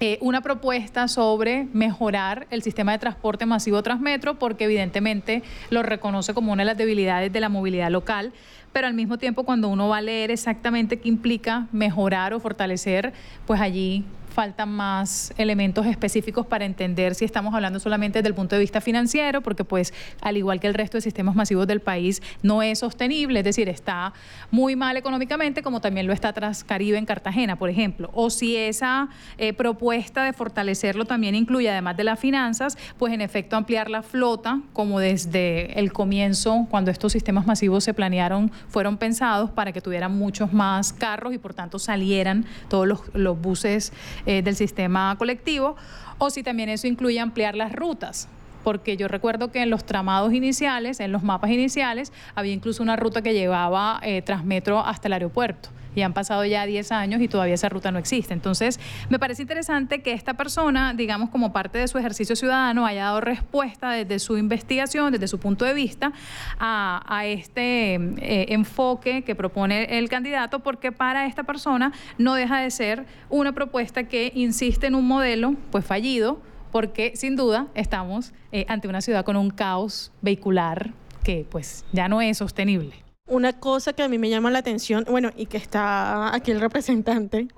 eh, 0.00 0.18
una 0.20 0.42
propuesta 0.42 1.08
sobre 1.08 1.66
mejorar 1.72 2.46
el 2.50 2.62
sistema 2.62 2.92
de 2.92 2.98
transporte 2.98 3.46
masivo 3.46 3.82
Transmetro, 3.82 4.38
porque 4.38 4.64
evidentemente 4.64 5.42
lo 5.70 5.82
reconoce 5.82 6.34
como 6.34 6.52
una 6.52 6.62
de 6.62 6.66
las 6.66 6.76
debilidades 6.76 7.32
de 7.32 7.40
la 7.40 7.48
movilidad 7.48 7.90
local, 7.90 8.32
pero 8.72 8.86
al 8.86 8.94
mismo 8.94 9.18
tiempo 9.18 9.42
cuando 9.42 9.68
uno 9.68 9.88
va 9.88 9.96
a 9.96 10.02
leer 10.02 10.30
exactamente 10.30 11.00
qué 11.00 11.08
implica 11.08 11.66
mejorar 11.72 12.32
o 12.32 12.38
fortalecer, 12.38 13.12
pues 13.44 13.60
allí 13.60 14.04
faltan 14.28 14.70
más 14.70 15.32
elementos 15.36 15.86
específicos 15.86 16.46
para 16.46 16.64
entender 16.64 17.14
si 17.14 17.24
estamos 17.24 17.54
hablando 17.54 17.80
solamente 17.80 18.18
desde 18.18 18.28
el 18.28 18.34
punto 18.34 18.56
de 18.56 18.60
vista 18.60 18.80
financiero, 18.80 19.40
porque 19.40 19.64
pues 19.64 19.92
al 20.20 20.36
igual 20.36 20.60
que 20.60 20.66
el 20.66 20.74
resto 20.74 20.96
de 20.96 21.02
sistemas 21.02 21.34
masivos 21.34 21.66
del 21.66 21.80
país 21.80 22.22
no 22.42 22.62
es 22.62 22.78
sostenible, 22.80 23.40
es 23.40 23.44
decir, 23.44 23.68
está 23.68 24.12
muy 24.50 24.76
mal 24.76 24.96
económicamente, 24.96 25.62
como 25.62 25.80
también 25.80 26.06
lo 26.06 26.12
está 26.12 26.32
Transcaribe 26.32 26.98
en 26.98 27.06
Cartagena, 27.06 27.56
por 27.56 27.70
ejemplo. 27.70 28.10
O 28.12 28.30
si 28.30 28.56
esa 28.56 29.08
eh, 29.38 29.52
propuesta 29.52 30.24
de 30.24 30.32
fortalecerlo 30.32 31.04
también 31.04 31.34
incluye, 31.34 31.70
además 31.70 31.96
de 31.96 32.04
las 32.04 32.18
finanzas, 32.18 32.78
pues 32.98 33.12
en 33.12 33.20
efecto 33.20 33.56
ampliar 33.56 33.90
la 33.90 34.02
flota, 34.02 34.60
como 34.72 35.00
desde 35.00 35.78
el 35.78 35.92
comienzo, 35.92 36.66
cuando 36.70 36.90
estos 36.90 37.12
sistemas 37.12 37.46
masivos 37.46 37.84
se 37.84 37.94
planearon, 37.94 38.50
fueron 38.68 38.96
pensados 38.96 39.50
para 39.50 39.72
que 39.72 39.80
tuvieran 39.80 40.16
muchos 40.16 40.52
más 40.52 40.92
carros 40.92 41.34
y 41.34 41.38
por 41.38 41.54
tanto 41.54 41.78
salieran 41.78 42.46
todos 42.68 42.86
los, 42.86 43.00
los 43.14 43.40
buses 43.40 43.92
eh, 44.28 44.42
del 44.42 44.54
sistema 44.54 45.16
colectivo, 45.18 45.74
o 46.18 46.28
si 46.28 46.42
también 46.42 46.68
eso 46.68 46.86
incluye 46.86 47.18
ampliar 47.18 47.56
las 47.56 47.72
rutas 47.72 48.28
porque 48.62 48.98
yo 48.98 49.08
recuerdo 49.08 49.50
que 49.50 49.62
en 49.62 49.70
los 49.70 49.84
tramados 49.84 50.34
iniciales, 50.34 51.00
en 51.00 51.10
los 51.10 51.22
mapas 51.22 51.50
iniciales, 51.50 52.12
había 52.34 52.52
incluso 52.52 52.82
una 52.82 52.96
ruta 52.96 53.22
que 53.22 53.32
llevaba 53.32 53.98
eh, 54.02 54.20
Transmetro 54.20 54.80
hasta 54.80 55.08
el 55.08 55.14
aeropuerto 55.14 55.70
y 55.94 56.02
han 56.02 56.12
pasado 56.12 56.44
ya 56.44 56.66
10 56.66 56.92
años 56.92 57.20
y 57.20 57.28
todavía 57.28 57.54
esa 57.54 57.68
ruta 57.68 57.90
no 57.90 57.98
existe. 57.98 58.34
Entonces, 58.34 58.78
me 59.08 59.18
parece 59.18 59.42
interesante 59.42 60.02
que 60.02 60.12
esta 60.12 60.34
persona, 60.34 60.94
digamos, 60.94 61.30
como 61.30 61.52
parte 61.52 61.78
de 61.78 61.88
su 61.88 61.98
ejercicio 61.98 62.36
ciudadano, 62.36 62.86
haya 62.86 63.04
dado 63.04 63.20
respuesta 63.20 63.90
desde 63.90 64.18
su 64.18 64.36
investigación, 64.38 65.12
desde 65.12 65.28
su 65.28 65.38
punto 65.38 65.64
de 65.64 65.74
vista, 65.74 66.12
a, 66.58 67.22
este 67.24 67.94
eh, 67.94 68.46
enfoque 68.50 69.22
que 69.22 69.34
propone 69.34 69.98
el 69.98 70.08
candidato, 70.08 70.60
porque 70.60 70.92
para 70.92 71.26
esta 71.26 71.42
persona 71.42 71.92
no 72.16 72.34
deja 72.34 72.60
de 72.60 72.70
ser 72.70 73.06
una 73.28 73.52
propuesta 73.52 74.04
que 74.04 74.32
insiste 74.34 74.86
en 74.86 74.94
un 74.94 75.06
modelo, 75.06 75.54
pues 75.70 75.84
fallido, 75.84 76.40
porque 76.70 77.12
sin 77.16 77.36
duda 77.36 77.66
estamos 77.74 78.32
eh, 78.52 78.66
ante 78.68 78.88
una 78.88 79.00
ciudad 79.00 79.24
con 79.24 79.36
un 79.36 79.50
caos 79.50 80.12
vehicular 80.20 80.92
que 81.24 81.46
pues 81.50 81.84
ya 81.92 82.08
no 82.08 82.20
es 82.20 82.38
sostenible. 82.38 83.07
Una 83.28 83.52
cosa 83.52 83.92
que 83.92 84.02
a 84.02 84.08
mí 84.08 84.18
me 84.18 84.30
llama 84.30 84.50
la 84.50 84.58
atención, 84.58 85.04
bueno, 85.08 85.30
y 85.36 85.46
que 85.46 85.58
está 85.58 86.34
aquí 86.34 86.50
el 86.50 86.60
representante, 86.60 87.48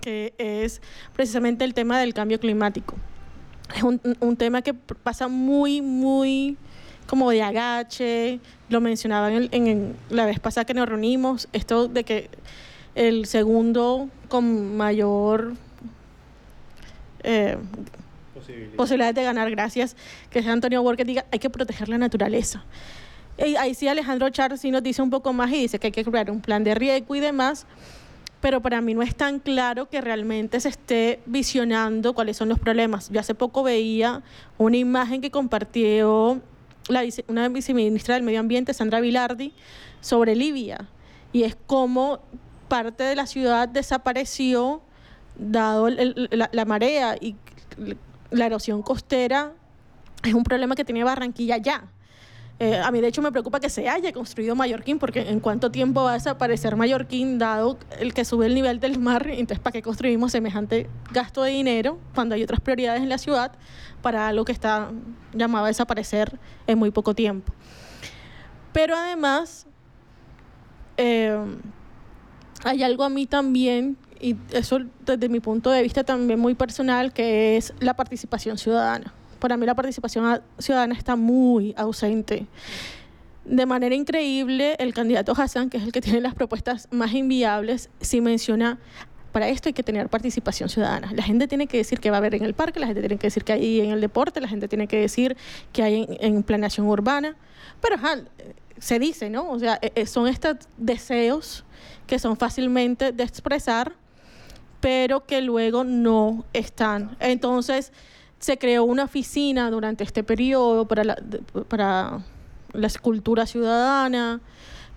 que 0.00 0.34
es 0.38 0.82
precisamente 1.14 1.64
el 1.64 1.72
tema 1.72 2.00
del 2.00 2.14
cambio 2.14 2.40
climático. 2.40 2.96
Es 3.74 3.82
un, 3.82 4.00
un 4.20 4.36
tema 4.36 4.62
que 4.62 4.74
pasa 4.74 5.28
muy, 5.28 5.80
muy 5.80 6.58
como 7.06 7.30
de 7.30 7.42
agache, 7.42 8.40
lo 8.68 8.80
mencionaban 8.80 9.48
en, 9.52 9.96
la 10.10 10.26
vez 10.26 10.40
pasada 10.40 10.64
que 10.64 10.74
nos 10.74 10.88
reunimos, 10.88 11.48
esto 11.52 11.88
de 11.88 12.04
que 12.04 12.30
el 12.94 13.26
segundo 13.26 14.08
con 14.28 14.76
mayor 14.76 15.54
eh, 17.22 17.56
posibilidades 18.76 19.14
de 19.14 19.22
ganar, 19.22 19.50
gracias, 19.50 19.96
que 20.30 20.38
es 20.40 20.46
Antonio 20.46 20.82
Borges 20.82 21.06
diga, 21.06 21.24
hay 21.30 21.38
que 21.38 21.50
proteger 21.50 21.88
la 21.88 21.98
naturaleza 21.98 22.64
ahí 23.38 23.74
sí 23.74 23.88
Alejandro 23.88 24.30
Char 24.30 24.56
sí 24.58 24.70
nos 24.70 24.82
dice 24.82 25.02
un 25.02 25.10
poco 25.10 25.32
más 25.32 25.50
y 25.50 25.62
dice 25.62 25.78
que 25.78 25.88
hay 25.88 25.92
que 25.92 26.04
crear 26.04 26.30
un 26.30 26.40
plan 26.40 26.64
de 26.64 26.74
riesgo 26.74 27.14
y 27.14 27.20
demás, 27.20 27.66
pero 28.40 28.60
para 28.60 28.80
mí 28.80 28.94
no 28.94 29.02
es 29.02 29.14
tan 29.14 29.38
claro 29.38 29.88
que 29.88 30.00
realmente 30.00 30.60
se 30.60 30.68
esté 30.68 31.20
visionando 31.26 32.14
cuáles 32.14 32.36
son 32.36 32.48
los 32.48 32.58
problemas. 32.58 33.10
Yo 33.10 33.20
hace 33.20 33.34
poco 33.34 33.62
veía 33.62 34.22
una 34.58 34.76
imagen 34.76 35.20
que 35.20 35.30
compartió 35.30 36.40
la 36.88 37.02
una 37.28 37.48
viceministra 37.48 38.14
del 38.14 38.22
Medio 38.22 38.40
Ambiente, 38.40 38.74
Sandra 38.74 39.00
Vilardi, 39.00 39.52
sobre 40.00 40.36
Libia, 40.36 40.88
y 41.32 41.44
es 41.44 41.56
como 41.66 42.20
parte 42.68 43.04
de 43.04 43.16
la 43.16 43.26
ciudad 43.26 43.68
desapareció 43.68 44.82
dado 45.38 45.88
la, 45.88 46.50
la 46.52 46.64
marea 46.66 47.16
y 47.20 47.36
la 48.30 48.46
erosión 48.46 48.82
costera 48.82 49.52
es 50.24 50.34
un 50.34 50.44
problema 50.44 50.74
que 50.74 50.84
tiene 50.84 51.04
Barranquilla 51.04 51.58
ya. 51.58 51.84
Eh, 52.60 52.78
a 52.78 52.90
mí 52.92 53.00
de 53.00 53.08
hecho 53.08 53.20
me 53.20 53.32
preocupa 53.32 53.58
que 53.58 53.68
se 53.68 53.88
haya 53.88 54.12
construido 54.12 54.54
Mallorquín, 54.54 55.00
porque 55.00 55.28
en 55.28 55.40
cuánto 55.40 55.72
tiempo 55.72 56.04
va 56.04 56.12
a 56.12 56.14
desaparecer 56.14 56.76
Mallorquín, 56.76 57.36
dado 57.38 57.78
el 57.98 58.14
que 58.14 58.24
sube 58.24 58.46
el 58.46 58.54
nivel 58.54 58.78
del 58.78 58.98
mar, 58.98 59.26
entonces 59.28 59.58
¿para 59.58 59.72
qué 59.72 59.82
construimos 59.82 60.30
semejante 60.30 60.88
gasto 61.10 61.42
de 61.42 61.50
dinero 61.50 61.98
cuando 62.14 62.36
hay 62.36 62.44
otras 62.44 62.60
prioridades 62.60 63.02
en 63.02 63.08
la 63.08 63.18
ciudad 63.18 63.52
para 64.02 64.28
algo 64.28 64.44
que 64.44 64.52
está 64.52 64.92
llamado 65.32 65.64
a 65.64 65.68
desaparecer 65.68 66.38
en 66.68 66.78
muy 66.78 66.92
poco 66.92 67.12
tiempo? 67.12 67.52
Pero 68.72 68.96
además, 68.96 69.66
eh, 70.96 71.36
hay 72.62 72.84
algo 72.84 73.02
a 73.02 73.08
mí 73.08 73.26
también, 73.26 73.96
y 74.20 74.36
eso 74.52 74.78
desde 75.04 75.28
mi 75.28 75.40
punto 75.40 75.70
de 75.70 75.82
vista 75.82 76.04
también 76.04 76.38
muy 76.38 76.54
personal, 76.54 77.12
que 77.12 77.56
es 77.56 77.74
la 77.80 77.94
participación 77.94 78.58
ciudadana 78.58 79.12
para 79.44 79.58
mí 79.58 79.66
la 79.66 79.74
participación 79.74 80.40
ciudadana 80.58 80.94
está 80.94 81.16
muy 81.16 81.74
ausente. 81.76 82.46
De 83.44 83.66
manera 83.66 83.94
increíble, 83.94 84.74
el 84.78 84.94
candidato 84.94 85.34
Hassan, 85.36 85.68
que 85.68 85.76
es 85.76 85.82
el 85.82 85.92
que 85.92 86.00
tiene 86.00 86.22
las 86.22 86.34
propuestas 86.34 86.88
más 86.90 87.12
inviables, 87.12 87.90
sí 88.00 88.22
menciona 88.22 88.78
para 89.32 89.50
esto 89.50 89.68
hay 89.68 89.74
que 89.74 89.82
tener 89.82 90.08
participación 90.08 90.70
ciudadana. 90.70 91.12
La 91.12 91.22
gente 91.22 91.46
tiene 91.46 91.66
que 91.66 91.76
decir 91.76 92.00
que 92.00 92.08
va 92.08 92.16
a 92.16 92.20
haber 92.20 92.34
en 92.36 92.42
el 92.42 92.54
parque, 92.54 92.80
la 92.80 92.86
gente 92.86 93.02
tiene 93.02 93.18
que 93.18 93.26
decir 93.26 93.44
que 93.44 93.52
hay 93.52 93.82
en 93.82 93.90
el 93.90 94.00
deporte, 94.00 94.40
la 94.40 94.48
gente 94.48 94.66
tiene 94.66 94.86
que 94.86 94.98
decir 94.98 95.36
que 95.74 95.82
hay 95.82 96.06
en, 96.20 96.42
planeación 96.42 96.86
urbana. 96.86 97.36
Pero 97.82 97.96
se 98.78 98.98
dice, 98.98 99.28
¿no? 99.28 99.50
O 99.50 99.58
sea, 99.58 99.78
e, 99.82 99.92
e, 99.94 100.06
son 100.06 100.26
estos 100.26 100.56
deseos 100.78 101.66
que 102.06 102.18
son 102.18 102.38
fácilmente 102.38 103.12
de 103.12 103.24
expresar, 103.24 103.92
pero 104.80 105.26
que 105.26 105.42
luego 105.42 105.84
no 105.84 106.46
están. 106.54 107.14
Entonces, 107.20 107.92
se 108.44 108.58
creó 108.58 108.84
una 108.84 109.04
oficina 109.04 109.70
durante 109.70 110.04
este 110.04 110.22
periodo 110.22 110.86
para 110.86 111.02
la, 111.02 111.16
para 111.66 112.20
la 112.74 112.86
escultura 112.86 113.46
ciudadana. 113.46 114.42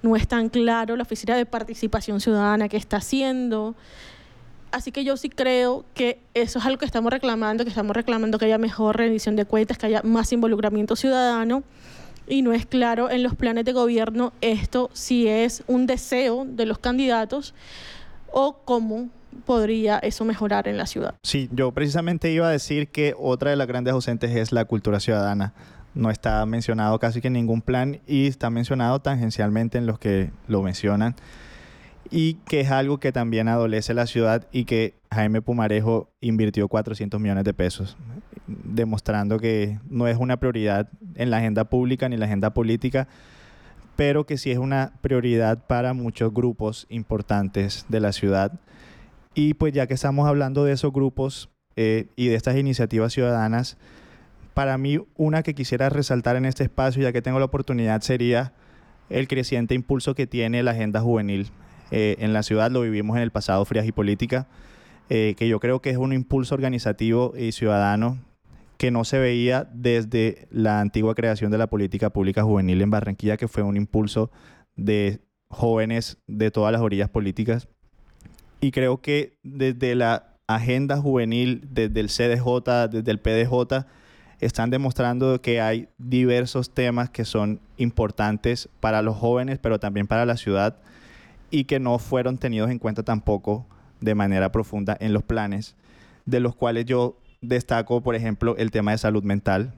No 0.04 0.18
es 0.18 0.28
tan 0.28 0.50
claro 0.50 0.98
la 0.98 1.04
oficina 1.04 1.38
de 1.38 1.46
participación 1.46 2.20
ciudadana 2.20 2.68
que 2.68 2.76
está 2.76 2.98
haciendo. 2.98 3.74
Así 4.72 4.92
que 4.92 5.06
yo 5.06 5.16
sí 5.16 5.30
creo 5.30 5.86
que 5.94 6.20
eso 6.34 6.60
es 6.60 6.66
algo 6.66 6.78
que 6.78 6.86
estamos 6.86 7.10
reclamando, 7.10 7.64
que 7.64 7.70
estamos 7.70 7.96
reclamando 7.96 8.38
que 8.38 8.44
haya 8.44 8.58
mejor 8.58 8.98
rendición 8.98 9.38
de 9.38 9.46
cuentas, 9.46 9.78
que 9.78 9.86
haya 9.86 10.02
más 10.04 10.34
involucramiento 10.34 10.98
ciudadano. 10.98 11.64
Y 12.28 12.42
no 12.42 12.52
es 12.52 12.66
claro 12.66 13.10
en 13.10 13.24
los 13.24 13.34
planes 13.36 13.64
de 13.64 13.72
gobierno 13.72 14.34
esto 14.42 14.90
si 14.92 15.30
es 15.30 15.64
un 15.68 15.88
deseo 15.88 16.44
de 16.46 16.66
los 16.66 16.80
candidatos 16.80 17.54
o 18.30 18.58
cómo 18.66 19.08
podría 19.46 20.00
eso 20.00 20.26
mejorar 20.26 20.68
en 20.68 20.78
la 20.78 20.86
ciudad. 20.86 21.16
Sí, 21.24 21.50
yo 21.52 21.72
precisamente 21.72 22.32
iba 22.32 22.48
a 22.48 22.52
decir 22.52 22.90
que 22.90 23.14
otra 23.18 23.52
de 23.52 23.56
las 23.56 23.68
grandes 23.68 23.94
ausentes 23.94 24.36
es 24.36 24.52
la 24.52 24.66
cultura 24.66 25.00
ciudadana. 25.00 25.54
No 25.94 26.12
está 26.12 26.46
mencionado 26.46 27.00
casi 27.00 27.22
que 27.22 27.28
en 27.28 27.34
ningún 27.34 27.62
plan 27.62 28.00
y 28.06 28.28
está 28.28 28.50
mencionado 28.50 29.00
tangencialmente 29.00 29.78
en 29.78 29.88
los 29.88 30.00
que 30.00 30.32
lo 30.48 30.62
mencionan 30.62 31.16
y 32.12 32.36
que 32.46 32.62
es 32.62 32.72
algo 32.72 33.00
que 33.00 33.12
también 33.12 33.48
adolece 33.48 33.94
la 33.94 34.08
ciudad 34.08 34.48
y 34.52 34.66
que 34.66 34.96
Jaime 35.12 35.42
Pumarejo 35.42 36.10
invirtió 36.22 36.68
400 36.68 37.20
millones 37.20 37.44
de 37.44 37.54
pesos, 37.54 37.98
demostrando 38.48 39.40
que 39.40 39.80
no 39.90 40.08
es 40.08 40.18
una 40.18 40.38
prioridad 40.38 40.90
en 41.16 41.30
la 41.30 41.38
agenda 41.38 41.66
pública 41.66 42.08
ni 42.08 42.16
en 42.16 42.20
la 42.20 42.26
agenda 42.26 42.52
política, 42.54 43.08
pero 43.96 44.26
que 44.26 44.38
sí 44.38 44.52
es 44.52 44.58
una 44.58 44.94
prioridad 45.02 45.66
para 45.66 45.94
muchos 45.94 46.34
grupos 46.34 46.86
importantes 46.90 47.86
de 47.90 48.00
la 48.00 48.12
ciudad. 48.12 48.52
Y 49.40 49.54
pues 49.54 49.72
ya 49.72 49.86
que 49.86 49.94
estamos 49.94 50.28
hablando 50.28 50.64
de 50.64 50.74
esos 50.74 50.92
grupos 50.92 51.52
eh, 51.76 52.08
y 52.16 52.28
de 52.28 52.34
estas 52.34 52.58
iniciativas 52.58 53.14
ciudadanas, 53.14 53.78
para 54.56 54.80
mí 54.80 54.98
una 55.16 55.44
que 55.44 55.54
quisiera 55.54 55.90
resaltar 55.90 56.38
en 56.38 56.46
este 56.46 56.64
espacio, 56.64 57.04
ya 57.04 57.14
que 57.14 57.22
tengo 57.22 57.38
la 57.38 57.46
oportunidad, 57.46 58.02
sería 58.02 58.54
el 59.12 59.28
creciente 59.28 59.76
impulso 59.76 60.16
que 60.16 60.26
tiene 60.26 60.64
la 60.64 60.72
agenda 60.72 61.02
juvenil 61.02 61.52
eh, 61.92 62.16
en 62.18 62.34
la 62.34 62.42
ciudad, 62.42 62.72
lo 62.72 62.82
vivimos 62.82 63.16
en 63.16 63.22
el 63.22 63.30
pasado 63.30 63.64
Frías 63.64 63.86
y 63.86 63.92
Política, 63.92 64.48
eh, 65.12 65.36
que 65.38 65.48
yo 65.48 65.60
creo 65.60 65.84
que 65.84 65.92
es 65.92 65.98
un 65.98 66.14
impulso 66.14 66.56
organizativo 66.56 67.36
y 67.38 67.52
ciudadano 67.52 68.18
que 68.80 68.90
no 68.90 69.04
se 69.04 69.20
veía 69.20 69.70
desde 69.72 70.48
la 70.50 70.82
antigua 70.82 71.14
creación 71.14 71.52
de 71.52 71.60
la 71.60 71.68
política 71.68 72.10
pública 72.10 72.42
juvenil 72.42 72.82
en 72.82 72.90
Barranquilla, 72.90 73.38
que 73.38 73.48
fue 73.48 73.62
un 73.62 73.78
impulso 73.78 74.32
de 74.76 75.20
jóvenes 75.48 76.18
de 76.26 76.50
todas 76.50 76.72
las 76.72 76.82
orillas 76.82 77.10
políticas. 77.10 77.68
Y 78.60 78.72
creo 78.72 79.02
que 79.02 79.38
desde 79.44 79.96
la 79.96 80.34
agenda 80.48 80.98
juvenil, 80.98 81.68
desde 81.70 82.00
el 82.00 82.08
CDJ, 82.08 82.90
desde 82.90 83.12
el 83.12 83.20
PDJ, 83.20 83.86
están 84.40 84.70
demostrando 84.70 85.42
que 85.42 85.62
hay 85.62 85.90
diversos 85.98 86.74
temas 86.74 87.10
que 87.10 87.26
son 87.26 87.60
importantes 87.78 88.70
para 88.80 89.02
los 89.02 89.18
jóvenes, 89.18 89.60
pero 89.60 89.80
también 89.80 90.08
para 90.08 90.26
la 90.26 90.38
ciudad 90.38 90.78
y 91.50 91.64
que 91.66 91.80
no 91.80 91.98
fueron 91.98 92.38
tenidos 92.38 92.70
en 92.70 92.80
cuenta 92.80 93.04
tampoco 93.04 93.66
de 94.00 94.16
manera 94.16 94.52
profunda 94.52 94.96
en 95.00 95.14
los 95.14 95.24
planes, 95.24 95.76
de 96.26 96.40
los 96.40 96.56
cuales 96.56 96.86
yo 96.86 97.18
destaco, 97.42 98.02
por 98.02 98.16
ejemplo, 98.16 98.56
el 98.58 98.72
tema 98.72 98.92
de 98.92 98.98
salud 98.98 99.24
mental, 99.24 99.74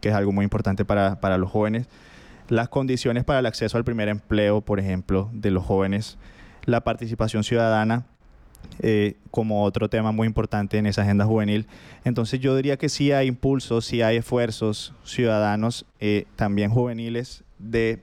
que 0.00 0.08
es 0.10 0.14
algo 0.14 0.32
muy 0.32 0.44
importante 0.44 0.84
para, 0.84 1.20
para 1.20 1.38
los 1.38 1.50
jóvenes, 1.50 1.88
las 2.48 2.68
condiciones 2.68 3.24
para 3.24 3.40
el 3.40 3.46
acceso 3.46 3.76
al 3.76 3.84
primer 3.84 4.08
empleo, 4.08 4.60
por 4.62 4.80
ejemplo, 4.80 5.28
de 5.32 5.50
los 5.50 5.64
jóvenes, 5.64 6.18
la 6.64 6.82
participación 6.82 7.44
ciudadana, 7.44 8.06
eh, 8.80 9.16
como 9.30 9.64
otro 9.64 9.88
tema 9.88 10.12
muy 10.12 10.26
importante 10.26 10.78
en 10.78 10.86
esa 10.86 11.02
agenda 11.02 11.24
juvenil. 11.24 11.66
Entonces 12.04 12.40
yo 12.40 12.54
diría 12.56 12.76
que 12.76 12.88
sí 12.88 13.12
hay 13.12 13.26
impulsos, 13.28 13.84
sí 13.84 14.02
hay 14.02 14.16
esfuerzos 14.18 14.94
ciudadanos, 15.04 15.86
eh, 16.00 16.26
también 16.36 16.70
juveniles, 16.70 17.44
de 17.58 18.02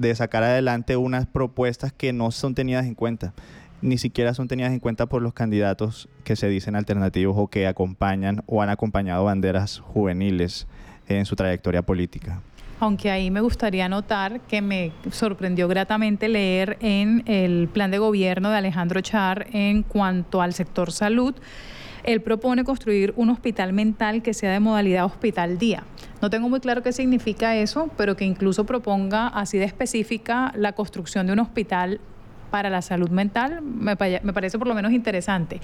de 0.00 0.14
sacar 0.14 0.42
adelante 0.42 0.96
unas 0.96 1.26
propuestas 1.26 1.92
que 1.92 2.12
no 2.12 2.30
son 2.30 2.54
tenidas 2.54 2.86
en 2.86 2.94
cuenta, 2.94 3.34
ni 3.82 3.98
siquiera 3.98 4.32
son 4.32 4.48
tenidas 4.48 4.72
en 4.72 4.80
cuenta 4.80 5.06
por 5.06 5.20
los 5.20 5.34
candidatos 5.34 6.08
que 6.24 6.36
se 6.36 6.48
dicen 6.48 6.74
alternativos 6.74 7.36
o 7.38 7.48
que 7.48 7.66
acompañan 7.66 8.42
o 8.46 8.62
han 8.62 8.70
acompañado 8.70 9.24
banderas 9.24 9.80
juveniles 9.80 10.66
en 11.06 11.26
su 11.26 11.36
trayectoria 11.36 11.82
política. 11.82 12.40
Aunque 12.80 13.10
ahí 13.10 13.30
me 13.30 13.42
gustaría 13.42 13.90
notar 13.90 14.40
que 14.40 14.62
me 14.62 14.92
sorprendió 15.10 15.68
gratamente 15.68 16.28
leer 16.28 16.78
en 16.80 17.22
el 17.26 17.68
plan 17.68 17.90
de 17.90 17.98
gobierno 17.98 18.50
de 18.50 18.56
Alejandro 18.56 19.02
Char 19.02 19.48
en 19.52 19.82
cuanto 19.82 20.40
al 20.40 20.54
sector 20.54 20.90
salud, 20.90 21.34
él 22.04 22.22
propone 22.22 22.64
construir 22.64 23.12
un 23.16 23.28
hospital 23.28 23.74
mental 23.74 24.22
que 24.22 24.32
sea 24.32 24.50
de 24.52 24.60
modalidad 24.60 25.04
hospital 25.04 25.58
día. 25.58 25.84
No 26.22 26.30
tengo 26.30 26.48
muy 26.48 26.60
claro 26.60 26.82
qué 26.82 26.92
significa 26.92 27.54
eso, 27.54 27.90
pero 27.98 28.16
que 28.16 28.24
incluso 28.24 28.64
proponga 28.64 29.28
así 29.28 29.58
de 29.58 29.64
específica 29.64 30.50
la 30.56 30.72
construcción 30.72 31.26
de 31.26 31.34
un 31.34 31.40
hospital 31.40 32.00
para 32.50 32.70
la 32.70 32.82
salud 32.82 33.10
mental 33.10 33.62
me, 33.62 33.96
parece 33.96 34.58
por 34.58 34.68
lo 34.68 34.74
menos 34.74 34.92
interesante. 34.92 35.60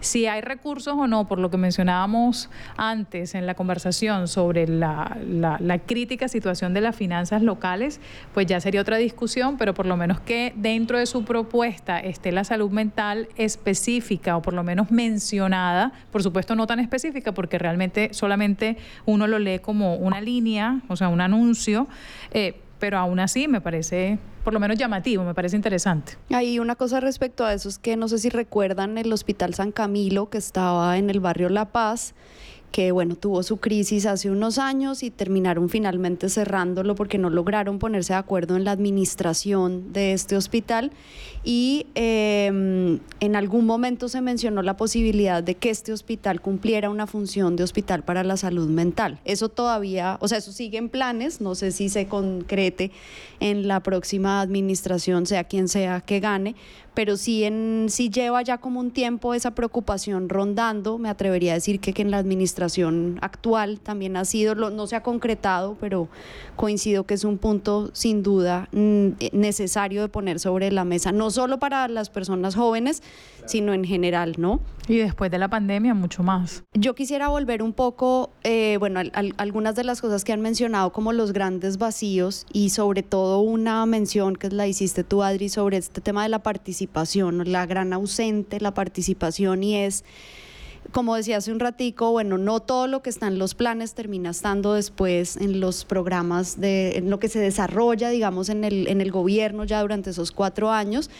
Si 0.00 0.26
hay 0.26 0.42
recursos 0.42 0.94
o 0.96 1.06
no, 1.06 1.26
por 1.26 1.38
lo 1.38 1.50
que 1.50 1.56
mencionábamos 1.56 2.50
antes 2.76 3.34
en 3.34 3.46
la 3.46 3.54
conversación 3.54 4.28
sobre 4.28 4.68
la, 4.68 5.16
la, 5.26 5.78
crítica 5.78 6.28
situación 6.28 6.74
de 6.74 6.80
las 6.82 6.94
finanzas 6.94 7.42
locales, 7.42 8.00
pues 8.34 8.46
ya 8.46 8.60
sería 8.60 8.80
otra 8.80 8.98
discusión, 8.98 9.56
pero 9.56 9.72
por 9.74 9.86
lo 9.86 9.96
menos 9.96 10.20
que 10.20 10.52
dentro 10.56 10.98
de 10.98 11.06
su 11.06 11.24
propuesta 11.24 11.98
esté 11.98 12.32
la 12.32 12.44
salud 12.44 12.70
mental 12.70 13.28
específica 13.36 14.36
o 14.36 14.42
por 14.42 14.52
lo 14.52 14.62
menos 14.62 14.90
mencionada, 14.90 15.92
por 16.12 16.22
supuesto 16.22 16.54
no 16.54 16.66
tan 16.66 16.78
específica 16.78 17.32
porque 17.32 17.58
realmente 17.58 18.10
solamente 18.12 18.76
uno 19.06 19.26
lo 19.26 19.38
lee 19.38 19.60
como 19.60 19.96
una 19.96 20.20
línea, 20.20 20.80
o 20.88 20.96
sea, 20.96 21.08
un 21.08 21.20
anuncio. 21.20 21.88
Eh, 22.32 22.60
pero 22.78 22.98
aún 22.98 23.20
así 23.20 23.48
me 23.48 23.60
parece 23.60 24.18
por 24.44 24.52
lo 24.52 24.60
menos 24.60 24.78
llamativo, 24.78 25.24
me 25.24 25.34
parece 25.34 25.56
interesante. 25.56 26.12
Hay 26.30 26.60
una 26.60 26.76
cosa 26.76 27.00
respecto 27.00 27.44
a 27.44 27.52
eso 27.52 27.68
es 27.68 27.78
que 27.78 27.96
no 27.96 28.06
sé 28.06 28.18
si 28.18 28.28
recuerdan 28.28 28.96
el 28.96 29.12
Hospital 29.12 29.54
San 29.54 29.72
Camilo 29.72 30.30
que 30.30 30.38
estaba 30.38 30.96
en 30.98 31.10
el 31.10 31.18
barrio 31.18 31.48
La 31.48 31.64
Paz 31.64 32.14
que 32.76 32.92
bueno, 32.92 33.16
tuvo 33.16 33.42
su 33.42 33.56
crisis 33.56 34.04
hace 34.04 34.30
unos 34.30 34.58
años 34.58 35.02
y 35.02 35.10
terminaron 35.10 35.70
finalmente 35.70 36.28
cerrándolo 36.28 36.94
porque 36.94 37.16
no 37.16 37.30
lograron 37.30 37.78
ponerse 37.78 38.12
de 38.12 38.18
acuerdo 38.18 38.54
en 38.54 38.64
la 38.64 38.72
administración 38.72 39.94
de 39.94 40.12
este 40.12 40.36
hospital 40.36 40.92
y 41.42 41.86
em, 41.94 42.98
en 43.20 43.34
algún 43.34 43.64
momento 43.64 44.10
se 44.10 44.20
mencionó 44.20 44.60
la 44.60 44.76
posibilidad 44.76 45.42
de 45.42 45.54
que 45.54 45.70
este 45.70 45.90
hospital 45.90 46.42
cumpliera 46.42 46.90
una 46.90 47.06
función 47.06 47.56
de 47.56 47.64
hospital 47.64 48.02
para 48.02 48.22
la 48.24 48.36
salud 48.36 48.68
mental. 48.68 49.20
Eso 49.24 49.48
todavía, 49.48 50.18
o 50.20 50.28
sea, 50.28 50.36
eso 50.36 50.52
sigue 50.52 50.76
en 50.76 50.90
planes, 50.90 51.40
no 51.40 51.54
sé 51.54 51.72
si 51.72 51.88
se 51.88 52.08
concrete 52.08 52.90
en 53.40 53.68
la 53.68 53.80
próxima 53.80 54.42
administración, 54.42 55.24
sea 55.24 55.44
quien 55.44 55.68
sea 55.68 56.02
que 56.02 56.20
gane, 56.20 56.56
pero 56.96 57.18
sí, 57.18 57.44
en, 57.44 57.88
sí 57.90 58.08
lleva 58.08 58.40
ya 58.40 58.56
como 58.56 58.80
un 58.80 58.90
tiempo 58.90 59.34
esa 59.34 59.50
preocupación 59.50 60.30
rondando. 60.30 60.96
Me 60.96 61.10
atrevería 61.10 61.52
a 61.52 61.56
decir 61.56 61.78
que, 61.78 61.92
que 61.92 62.00
en 62.00 62.10
la 62.10 62.16
administración 62.16 63.18
actual 63.20 63.80
también 63.80 64.16
ha 64.16 64.24
sido, 64.24 64.54
no 64.54 64.86
se 64.86 64.96
ha 64.96 65.02
concretado, 65.02 65.76
pero 65.78 66.08
coincido 66.56 67.04
que 67.04 67.12
es 67.12 67.24
un 67.24 67.36
punto 67.36 67.90
sin 67.92 68.22
duda 68.22 68.70
mm, 68.72 69.08
necesario 69.32 70.00
de 70.00 70.08
poner 70.08 70.40
sobre 70.40 70.72
la 70.72 70.86
mesa, 70.86 71.12
no 71.12 71.30
solo 71.30 71.58
para 71.58 71.86
las 71.88 72.08
personas 72.08 72.54
jóvenes, 72.54 73.02
sino 73.46 73.72
en 73.74 73.84
general, 73.84 74.34
¿no? 74.38 74.60
Y 74.88 74.98
después 74.98 75.30
de 75.30 75.38
la 75.38 75.48
pandemia, 75.48 75.94
mucho 75.94 76.22
más. 76.22 76.62
Yo 76.74 76.94
quisiera 76.94 77.28
volver 77.28 77.62
un 77.62 77.72
poco, 77.72 78.30
eh, 78.44 78.76
bueno, 78.78 79.00
algunas 79.36 79.74
de 79.74 79.84
las 79.84 80.00
cosas 80.00 80.22
que 80.24 80.32
han 80.32 80.40
mencionado 80.40 80.92
como 80.92 81.12
los 81.12 81.32
grandes 81.32 81.78
vacíos 81.78 82.46
y 82.52 82.70
sobre 82.70 83.02
todo 83.02 83.40
una 83.40 83.84
mención 83.86 84.36
que 84.36 84.50
la 84.50 84.66
hiciste 84.66 85.02
tú, 85.02 85.22
Adri, 85.22 85.48
sobre 85.48 85.78
este 85.78 86.00
tema 86.00 86.22
de 86.22 86.28
la 86.28 86.40
participación, 86.40 87.50
la 87.50 87.66
gran 87.66 87.92
ausente, 87.92 88.60
la 88.60 88.74
participación 88.74 89.64
y 89.64 89.76
es 89.76 90.04
como 90.92 91.16
decía 91.16 91.38
hace 91.38 91.52
un 91.52 91.60
ratico, 91.60 92.12
bueno, 92.12 92.38
no 92.38 92.60
todo 92.60 92.86
lo 92.86 93.02
que 93.02 93.10
está 93.10 93.26
en 93.26 93.38
los 93.38 93.54
planes 93.54 93.94
termina 93.94 94.30
estando 94.30 94.74
después 94.74 95.36
en 95.36 95.60
los 95.60 95.84
programas 95.84 96.60
de 96.60 96.96
en 96.96 97.10
lo 97.10 97.18
que 97.18 97.28
se 97.28 97.38
desarrolla, 97.38 98.10
digamos, 98.10 98.48
en 98.48 98.64
el, 98.64 98.86
en 98.88 99.00
el 99.00 99.10
gobierno 99.10 99.64
ya 99.64 99.80
durante 99.80 100.10
esos 100.10 100.32
cuatro 100.32 100.70
años. 100.70 101.10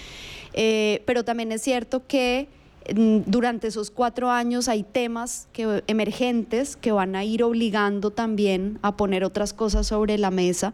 Eh, 0.56 1.02
pero 1.04 1.24
también 1.24 1.52
es 1.52 1.62
cierto 1.62 2.06
que 2.06 2.48
mm, 2.94 3.18
durante 3.26 3.68
esos 3.68 3.90
cuatro 3.90 4.30
años 4.30 4.68
hay 4.68 4.82
temas 4.82 5.48
que, 5.52 5.84
emergentes 5.86 6.76
que 6.76 6.92
van 6.92 7.14
a 7.14 7.24
ir 7.24 7.44
obligando 7.44 8.10
también 8.10 8.78
a 8.80 8.96
poner 8.96 9.22
otras 9.22 9.52
cosas 9.52 9.86
sobre 9.86 10.16
la 10.16 10.30
mesa. 10.30 10.72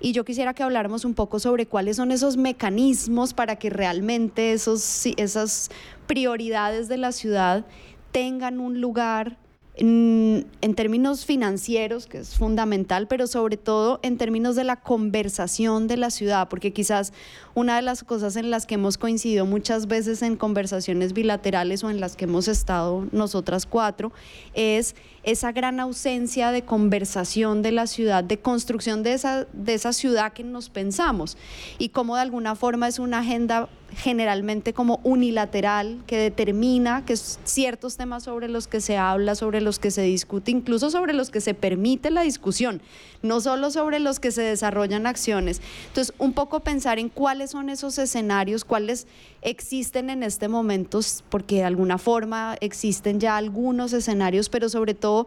Y 0.00 0.12
yo 0.12 0.24
quisiera 0.24 0.54
que 0.54 0.62
habláramos 0.62 1.04
un 1.04 1.12
poco 1.12 1.38
sobre 1.38 1.66
cuáles 1.66 1.96
son 1.96 2.10
esos 2.10 2.38
mecanismos 2.38 3.34
para 3.34 3.56
que 3.56 3.68
realmente 3.68 4.52
esos, 4.52 5.06
esas 5.16 5.70
prioridades 6.06 6.88
de 6.88 6.96
la 6.96 7.12
ciudad 7.12 7.66
tengan 8.10 8.60
un 8.60 8.80
lugar 8.80 9.36
en, 9.80 10.74
términos 10.74 11.24
financieros, 11.24 12.06
que 12.06 12.18
es 12.18 12.34
fundamental, 12.34 13.06
pero 13.06 13.26
sobre 13.26 13.56
todo 13.56 14.00
en 14.02 14.18
términos 14.18 14.56
de 14.56 14.64
la 14.64 14.76
conversación 14.76 15.86
de 15.86 15.96
la 15.96 16.10
ciudad, 16.10 16.48
porque 16.48 16.72
quizás 16.72 17.12
una 17.58 17.74
de 17.74 17.82
las 17.82 18.04
cosas 18.04 18.36
en 18.36 18.52
las 18.52 18.66
que 18.66 18.76
hemos 18.76 18.98
coincidido 18.98 19.44
muchas 19.44 19.88
veces 19.88 20.22
en 20.22 20.36
conversaciones 20.36 21.12
bilaterales 21.12 21.82
o 21.82 21.90
en 21.90 21.98
las 21.98 22.14
que 22.14 22.26
hemos 22.26 22.46
estado 22.46 23.08
nosotras 23.10 23.66
cuatro 23.66 24.12
es 24.54 24.94
esa 25.24 25.50
gran 25.50 25.80
ausencia 25.80 26.52
de 26.52 26.62
conversación 26.62 27.62
de 27.62 27.72
la 27.72 27.88
ciudad, 27.88 28.22
de 28.22 28.38
construcción 28.38 29.02
de 29.02 29.14
esa, 29.14 29.44
de 29.52 29.74
esa 29.74 29.92
ciudad 29.92 30.32
que 30.32 30.44
nos 30.44 30.70
pensamos 30.70 31.36
y 31.78 31.88
cómo 31.88 32.14
de 32.14 32.22
alguna 32.22 32.54
forma 32.54 32.86
es 32.86 33.00
una 33.00 33.18
agenda 33.18 33.68
generalmente 33.96 34.74
como 34.74 35.00
unilateral 35.02 36.02
que 36.06 36.18
determina 36.18 37.04
que 37.06 37.16
ciertos 37.16 37.96
temas 37.96 38.24
sobre 38.24 38.48
los 38.48 38.68
que 38.68 38.80
se 38.80 38.96
habla, 38.96 39.34
sobre 39.34 39.60
los 39.60 39.78
que 39.78 39.90
se 39.90 40.02
discute, 40.02 40.50
incluso 40.50 40.90
sobre 40.90 41.14
los 41.14 41.30
que 41.30 41.40
se 41.40 41.54
permite 41.54 42.10
la 42.10 42.22
discusión, 42.22 42.82
no 43.22 43.40
solo 43.40 43.70
sobre 43.70 43.98
los 43.98 44.20
que 44.20 44.30
se 44.30 44.42
desarrollan 44.42 45.06
acciones. 45.06 45.62
Entonces, 45.88 46.14
un 46.18 46.32
poco 46.32 46.60
pensar 46.60 46.98
en 46.98 47.08
cuáles 47.08 47.47
son 47.48 47.70
esos 47.70 47.98
escenarios, 47.98 48.64
cuáles 48.64 49.06
existen 49.42 50.10
en 50.10 50.22
este 50.22 50.48
momento, 50.48 51.00
porque 51.28 51.56
de 51.56 51.64
alguna 51.64 51.98
forma 51.98 52.56
existen 52.60 53.20
ya 53.20 53.36
algunos 53.36 53.92
escenarios, 53.92 54.48
pero 54.48 54.68
sobre 54.68 54.94
todo 54.94 55.26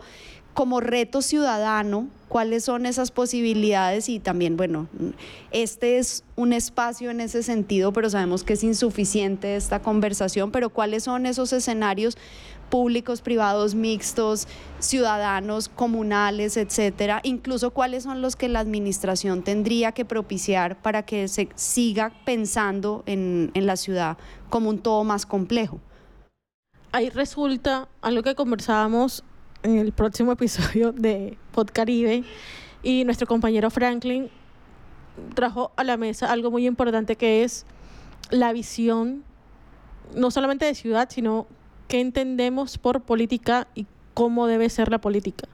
como 0.53 0.81
reto 0.81 1.21
ciudadano, 1.21 2.07
cuáles 2.27 2.65
son 2.65 2.85
esas 2.85 3.11
posibilidades 3.11 4.09
y 4.09 4.19
también, 4.19 4.57
bueno, 4.57 4.87
este 5.51 5.97
es 5.97 6.23
un 6.35 6.53
espacio 6.53 7.09
en 7.09 7.21
ese 7.21 7.43
sentido, 7.43 7.93
pero 7.93 8.09
sabemos 8.09 8.43
que 8.43 8.53
es 8.53 8.63
insuficiente 8.63 9.55
esta 9.55 9.81
conversación, 9.81 10.51
pero 10.51 10.69
cuáles 10.69 11.03
son 11.03 11.25
esos 11.25 11.53
escenarios 11.53 12.17
públicos, 12.71 13.21
privados, 13.21 13.75
mixtos, 13.75 14.47
ciudadanos, 14.79 15.69
comunales, 15.69 16.57
etcétera, 16.57 17.19
incluso 17.21 17.69
cuáles 17.69 18.01
son 18.03 18.23
los 18.23 18.35
que 18.35 18.49
la 18.49 18.61
administración 18.61 19.43
tendría 19.43 19.91
que 19.91 20.05
propiciar 20.05 20.81
para 20.81 21.03
que 21.03 21.27
se 21.27 21.49
siga 21.53 22.11
pensando 22.25 23.03
en, 23.05 23.51
en 23.53 23.67
la 23.67 23.75
ciudad 23.75 24.17
como 24.49 24.71
un 24.71 24.79
todo 24.79 25.03
más 25.03 25.27
complejo. 25.27 25.79
Ahí 26.91 27.09
resulta 27.09 27.87
algo 28.01 28.23
que 28.23 28.33
conversábamos 28.33 29.23
en 29.61 29.77
el 29.77 29.91
próximo 29.91 30.31
episodio 30.31 30.91
de 30.91 31.37
Podcaribe 31.51 32.23
y 32.81 33.03
nuestro 33.03 33.27
compañero 33.27 33.69
Franklin 33.69 34.29
trajo 35.35 35.71
a 35.75 35.83
la 35.83 35.97
mesa 35.97 36.31
algo 36.31 36.49
muy 36.49 36.65
importante 36.65 37.15
que 37.15 37.43
es 37.43 37.65
la 38.31 38.53
visión 38.53 39.23
no 40.15 40.31
solamente 40.31 40.65
de 40.65 40.75
ciudad, 40.75 41.09
sino 41.11 41.47
qué 41.91 41.99
entendemos 41.99 42.77
por 42.77 43.01
política 43.01 43.67
y 43.75 43.85
cómo 44.13 44.47
debe 44.47 44.69
ser 44.69 44.89
la 44.89 45.01
política. 45.01 45.49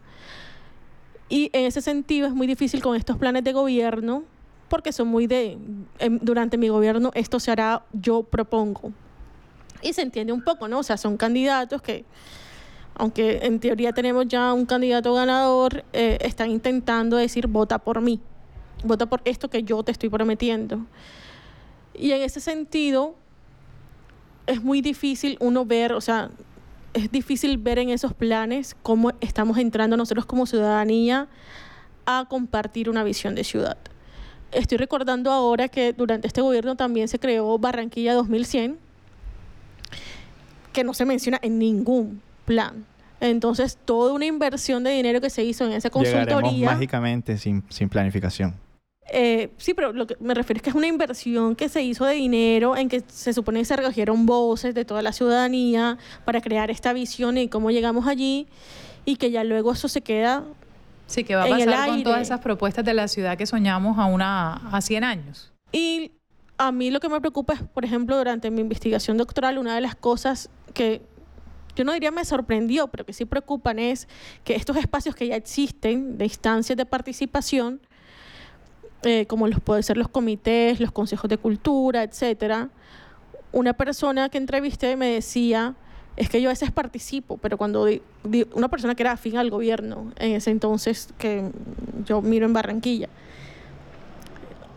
Y 1.30 1.50
en 1.52 1.66
ese 1.66 1.82
sentido 1.82 2.28
es 2.28 2.34
muy 2.36 2.46
difícil 2.46 2.80
con 2.84 2.96
estos 2.96 3.18
planes 3.18 3.44
de 3.44 3.54
gobierno, 3.54 4.24
porque 4.70 4.92
son 4.92 5.08
muy 5.08 5.26
de, 5.26 5.58
em, 5.98 6.20
durante 6.22 6.60
mi 6.60 6.70
gobierno 6.70 7.10
esto 7.16 7.40
se 7.40 7.50
hará, 7.50 7.84
yo 7.92 8.22
propongo. 8.22 8.94
Y 9.82 9.94
se 9.94 10.04
entiende 10.04 10.32
un 10.32 10.44
poco, 10.44 10.68
¿no? 10.68 10.78
O 10.78 10.84
sea, 10.84 10.98
son 10.98 11.18
candidatos 11.18 11.82
que 11.82 12.06
aunque 12.94 13.40
en 13.42 13.60
teoría 13.60 13.92
tenemos 13.92 14.28
ya 14.28 14.54
un 14.54 14.68
candidato 14.68 15.16
ganador, 15.16 15.86
eh, 15.92 16.20
están 16.22 16.52
intentando 16.52 17.18
decir 17.18 17.48
vota 17.48 17.80
por 17.80 18.00
mí, 18.00 18.20
vota 18.84 19.08
por 19.08 19.22
esto 19.26 19.50
que 19.50 19.64
yo 19.64 19.82
te 19.82 19.92
estoy 19.92 20.10
prometiendo. 20.10 20.86
Y 21.96 22.12
en 22.12 22.22
ese 22.22 22.40
sentido, 22.42 23.16
es 24.48 24.64
muy 24.64 24.82
difícil 24.82 25.38
uno 25.40 25.66
ver, 25.66 25.94
o 25.94 26.02
sea, 26.02 26.32
es 26.94 27.12
difícil 27.12 27.58
ver 27.58 27.80
en 27.80 27.90
esos 27.90 28.14
planes 28.14 28.76
cómo 28.82 29.12
estamos 29.22 29.58
entrando 29.58 29.98
nosotros 29.98 30.26
como 30.26 30.46
ciudadanía 30.46 31.28
a 32.06 32.26
compartir 32.28 32.90
una 32.90 33.04
visión 33.04 33.36
de 33.36 33.44
ciudad. 33.44 33.78
Estoy 34.52 34.78
recordando 34.78 35.32
ahora 35.32 35.68
que 35.68 35.94
durante 35.94 36.28
este 36.28 36.42
gobierno 36.42 36.76
también 36.76 37.10
se 37.10 37.20
creó 37.20 37.60
Barranquilla 37.60 38.14
2100, 38.14 38.78
que 40.72 40.84
no 40.84 40.94
se 40.94 41.06
menciona 41.06 41.40
en 41.42 41.60
ningún 41.60 42.22
plan. 42.46 42.86
Entonces, 43.20 43.78
toda 43.84 44.14
una 44.14 44.26
inversión 44.26 44.84
de 44.84 44.92
dinero 44.92 45.20
que 45.20 45.30
se 45.30 45.44
hizo 45.44 45.66
en 45.66 45.74
esa 45.74 45.90
consultoría. 45.90 46.72
mágicamente 46.72 47.38
sin, 47.38 47.64
sin 47.70 47.90
planificación. 47.90 48.56
Eh, 49.10 49.50
sí, 49.58 49.74
pero 49.74 49.94
lo 49.94 50.06
que 50.06 50.18
me 50.20 50.34
refiero 50.34 50.58
es 50.58 50.64
que 50.64 50.70
es 50.70 50.76
una 50.76 50.88
inversión 50.88 51.56
que 51.56 51.70
se 51.70 51.82
hizo 51.82 52.06
de 52.06 52.16
dinero 52.16 52.76
en 52.76 52.90
que 52.90 53.04
se 53.08 53.34
supone 53.34 53.60
que 53.60 53.66
se 53.66 53.76
recogieron 53.76 54.26
voces 54.26 54.76
de 54.76 54.84
toda 54.84 55.02
la 55.02 55.14
ciudadanía 55.14 55.98
para 56.26 56.42
crear 56.42 56.70
esta 56.72 56.92
visión 56.94 57.38
y 57.38 57.48
cómo 57.48 57.72
llegamos 57.72 58.06
allí 58.08 58.48
y 59.06 59.16
que 59.16 59.32
ya 59.32 59.44
luego 59.44 59.72
eso 59.72 59.88
se 59.88 60.02
queda. 60.02 60.44
Sí, 61.06 61.24
que 61.24 61.36
va 61.36 61.44
a 61.44 61.48
pasar 61.48 61.88
con 61.88 62.04
todas 62.04 62.22
esas 62.22 62.42
propuestas 62.42 62.84
de 62.84 62.94
la 62.94 63.08
ciudad 63.08 63.38
que 63.38 63.46
soñamos 63.46 63.98
a, 63.98 64.06
una, 64.06 64.56
a 64.72 64.82
100 64.82 65.04
años. 65.06 65.54
Y 65.72 66.12
a 66.58 66.74
mí 66.74 66.92
lo 66.92 67.00
que 67.00 67.08
me 67.08 67.20
preocupa 67.22 67.54
es, 67.54 67.62
por 67.62 67.86
ejemplo, 67.86 68.18
durante 68.18 68.52
mi 68.52 68.60
investigación 68.60 69.18
doctoral, 69.18 69.58
una 69.58 69.76
de 69.76 69.82
las 69.82 69.96
cosas 69.96 70.50
que 70.74 71.02
yo 71.78 71.84
no 71.84 71.94
diría 71.94 72.12
me 72.12 72.26
sorprendió, 72.26 72.88
pero 72.88 73.06
que 73.06 73.14
sí 73.14 73.26
preocupan 73.26 73.78
es 73.78 74.08
que 74.44 74.56
estos 74.56 74.76
espacios 74.78 75.16
que 75.16 75.28
ya 75.28 75.36
existen 75.36 76.18
de 76.18 76.26
instancias 76.26 76.76
de 76.76 76.86
participación, 76.86 77.80
eh, 79.04 79.26
como 79.28 79.48
los 79.48 79.60
pueden 79.60 79.84
ser 79.84 79.98
los 79.98 80.08
comités, 80.08 80.80
los 80.80 80.92
consejos 80.92 81.30
de 81.30 81.38
cultura, 81.38 82.04
etcétera, 82.04 82.70
una 83.52 83.74
persona 83.74 84.30
que 84.30 84.38
entrevisté 84.38 84.96
me 84.96 85.08
decía, 85.08 85.76
es 86.16 86.30
que 86.30 86.42
yo 86.42 86.50
a 86.50 86.54
veces 86.54 86.72
participo, 86.72 87.38
pero 87.38 87.58
cuando 87.58 87.88
una 88.54 88.70
persona 88.70 88.96
que 88.96 89.04
era 89.04 89.12
afín 89.12 89.38
al 89.38 89.50
gobierno 89.50 90.12
en 90.18 90.32
ese 90.32 90.52
entonces 90.52 91.10
que 91.18 91.52
yo 92.06 92.22
miro 92.22 92.46
en 92.46 92.54
Barranquilla, 92.54 93.10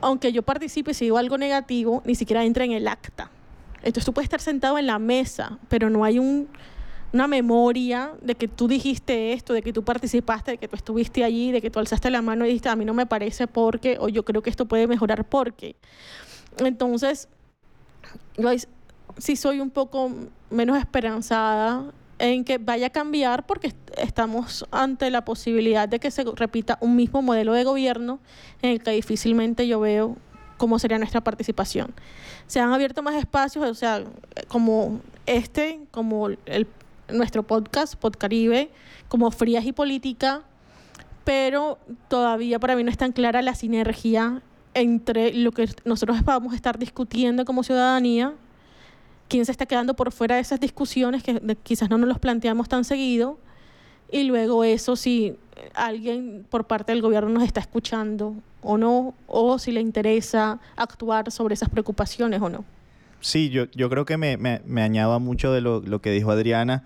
aunque 0.03 0.33
yo 0.33 0.43
participe 0.43 0.95
si 0.95 1.07
digo 1.07 1.19
algo 1.19 1.39
negativo, 1.39 2.03
ni 2.05 2.15
siquiera 2.15 2.45
entra 2.45 2.65
en 2.65 2.73
el 2.73 2.89
acta. 2.89 3.31
Entonces 3.79 4.05
tú 4.05 4.13
puedes 4.13 4.27
estar 4.27 4.41
sentado 4.41 4.79
en 4.79 4.87
la 4.87 4.99
mesa, 4.99 5.59
pero 5.69 5.89
no 5.89 6.05
hay 6.05 6.19
un 6.19 6.49
una 7.13 7.27
memoria 7.27 8.13
de 8.23 8.35
que 8.35 8.49
tú 8.49 8.69
dijiste 8.69 9.33
esto, 9.33 9.53
de 9.53 9.63
que 9.63 9.73
tú 9.73 9.83
participaste, 9.83 10.53
de 10.53 10.59
que 10.59 10.69
tú 10.69 10.77
estuviste 10.77 11.25
allí, 11.25 11.53
de 11.53 11.61
que 11.61 11.71
tú 11.71 11.79
alzaste 11.79 12.11
la 12.11 12.23
mano 12.23 12.45
y 12.45 12.49
dijiste, 12.49 12.69
a 12.69 12.77
mí 12.77 12.85
no 12.85 12.95
me 12.95 13.07
parece 13.07 13.47
porque, 13.47 13.97
o 14.01 14.09
yo 14.09 14.25
creo 14.25 14.43
que 14.43 14.51
esto 14.51 14.67
puede 14.67 14.87
mejorar 14.87 15.25
porque. 15.25 15.77
Entonces, 16.59 17.29
yo 18.37 18.51
sí 19.19 19.37
soy 19.37 19.61
un 19.61 19.71
poco 19.71 20.13
menos 20.51 20.79
esperanzada 20.79 21.93
en 22.19 22.45
que 22.45 22.59
vaya 22.59 22.89
a 22.89 22.91
cambiar 22.91 23.47
porque 23.47 23.75
estamos 23.97 24.67
ante 24.71 25.11
la 25.11 25.25
posibilidad 25.25 25.89
de 25.89 25.99
que 25.99 26.11
se 26.11 26.25
repita 26.37 26.79
un 26.81 26.95
mismo 26.95 27.23
modelo 27.23 27.55
de 27.55 27.65
gobierno 27.65 28.21
en 28.63 28.71
el 28.71 28.83
que 28.83 28.91
difícilmente 28.91 29.67
yo 29.67 29.81
veo 29.81 30.17
cómo 30.59 30.79
sería 30.79 30.99
nuestra 30.99 31.23
participación. 31.23 31.95
Se 32.47 32.61
han 32.61 32.73
abierto 32.73 33.03
más 33.03 33.15
espacios, 33.15 33.65
o 33.65 33.75
sea, 33.75 34.05
como 34.49 35.01
este, 35.27 35.81
como 35.91 36.29
el 36.29 36.67
nuestro 37.13 37.43
podcast, 37.43 37.95
Podcaribe, 37.95 38.71
como 39.09 39.31
Frías 39.31 39.65
y 39.65 39.73
Política, 39.73 40.43
pero 41.25 41.79
todavía 42.09 42.59
para 42.59 42.77
mí 42.77 42.85
no 42.85 42.91
es 42.91 42.99
tan 42.99 43.13
clara 43.13 43.43
la 43.43 43.55
sinergia 43.55 44.43
entre 44.75 45.33
lo 45.35 45.53
que 45.53 45.69
nosotros 45.85 46.25
vamos 46.25 46.53
a 46.53 46.57
estar 46.57 46.79
discutiendo 46.79 47.45
como 47.45 47.63
ciudadanía, 47.63 48.35
quién 49.29 49.45
se 49.45 49.53
está 49.53 49.67
quedando 49.67 49.95
por 49.95 50.13
fuera 50.13 50.37
de 50.37 50.41
esas 50.41 50.61
discusiones 50.61 51.23
que 51.23 51.41
quizás 51.63 51.91
no 51.91 51.99
nos 51.99 52.09
los 52.09 52.19
planteamos 52.19 52.69
tan 52.69 52.85
seguido, 52.85 53.39
y 54.11 54.25
luego 54.25 54.65
eso 54.65 54.97
si 54.97 55.37
alguien 55.75 56.45
por 56.51 56.67
parte 56.67 56.93
del 56.93 57.03
gobierno 57.03 57.31
nos 57.31 57.45
está 57.45 57.61
escuchando 57.61 58.35
o 58.63 58.77
no, 58.77 59.15
o 59.27 59.59
si 59.59 59.73
le 59.73 59.81
interesa 59.81 60.59
actuar 60.77 61.31
sobre 61.31 61.55
esas 61.55 61.69
preocupaciones 61.69 62.43
o 62.43 62.49
no. 62.49 62.65
Sí, 63.21 63.51
yo, 63.51 63.67
yo 63.73 63.91
creo 63.91 64.05
que 64.05 64.17
me, 64.17 64.37
me, 64.37 64.83
añado 64.83 65.13
a 65.13 65.19
mucho 65.19 65.53
de 65.53 65.61
lo, 65.61 65.81
lo, 65.81 66.01
que 66.01 66.11
dijo 66.11 66.31
Adriana. 66.31 66.85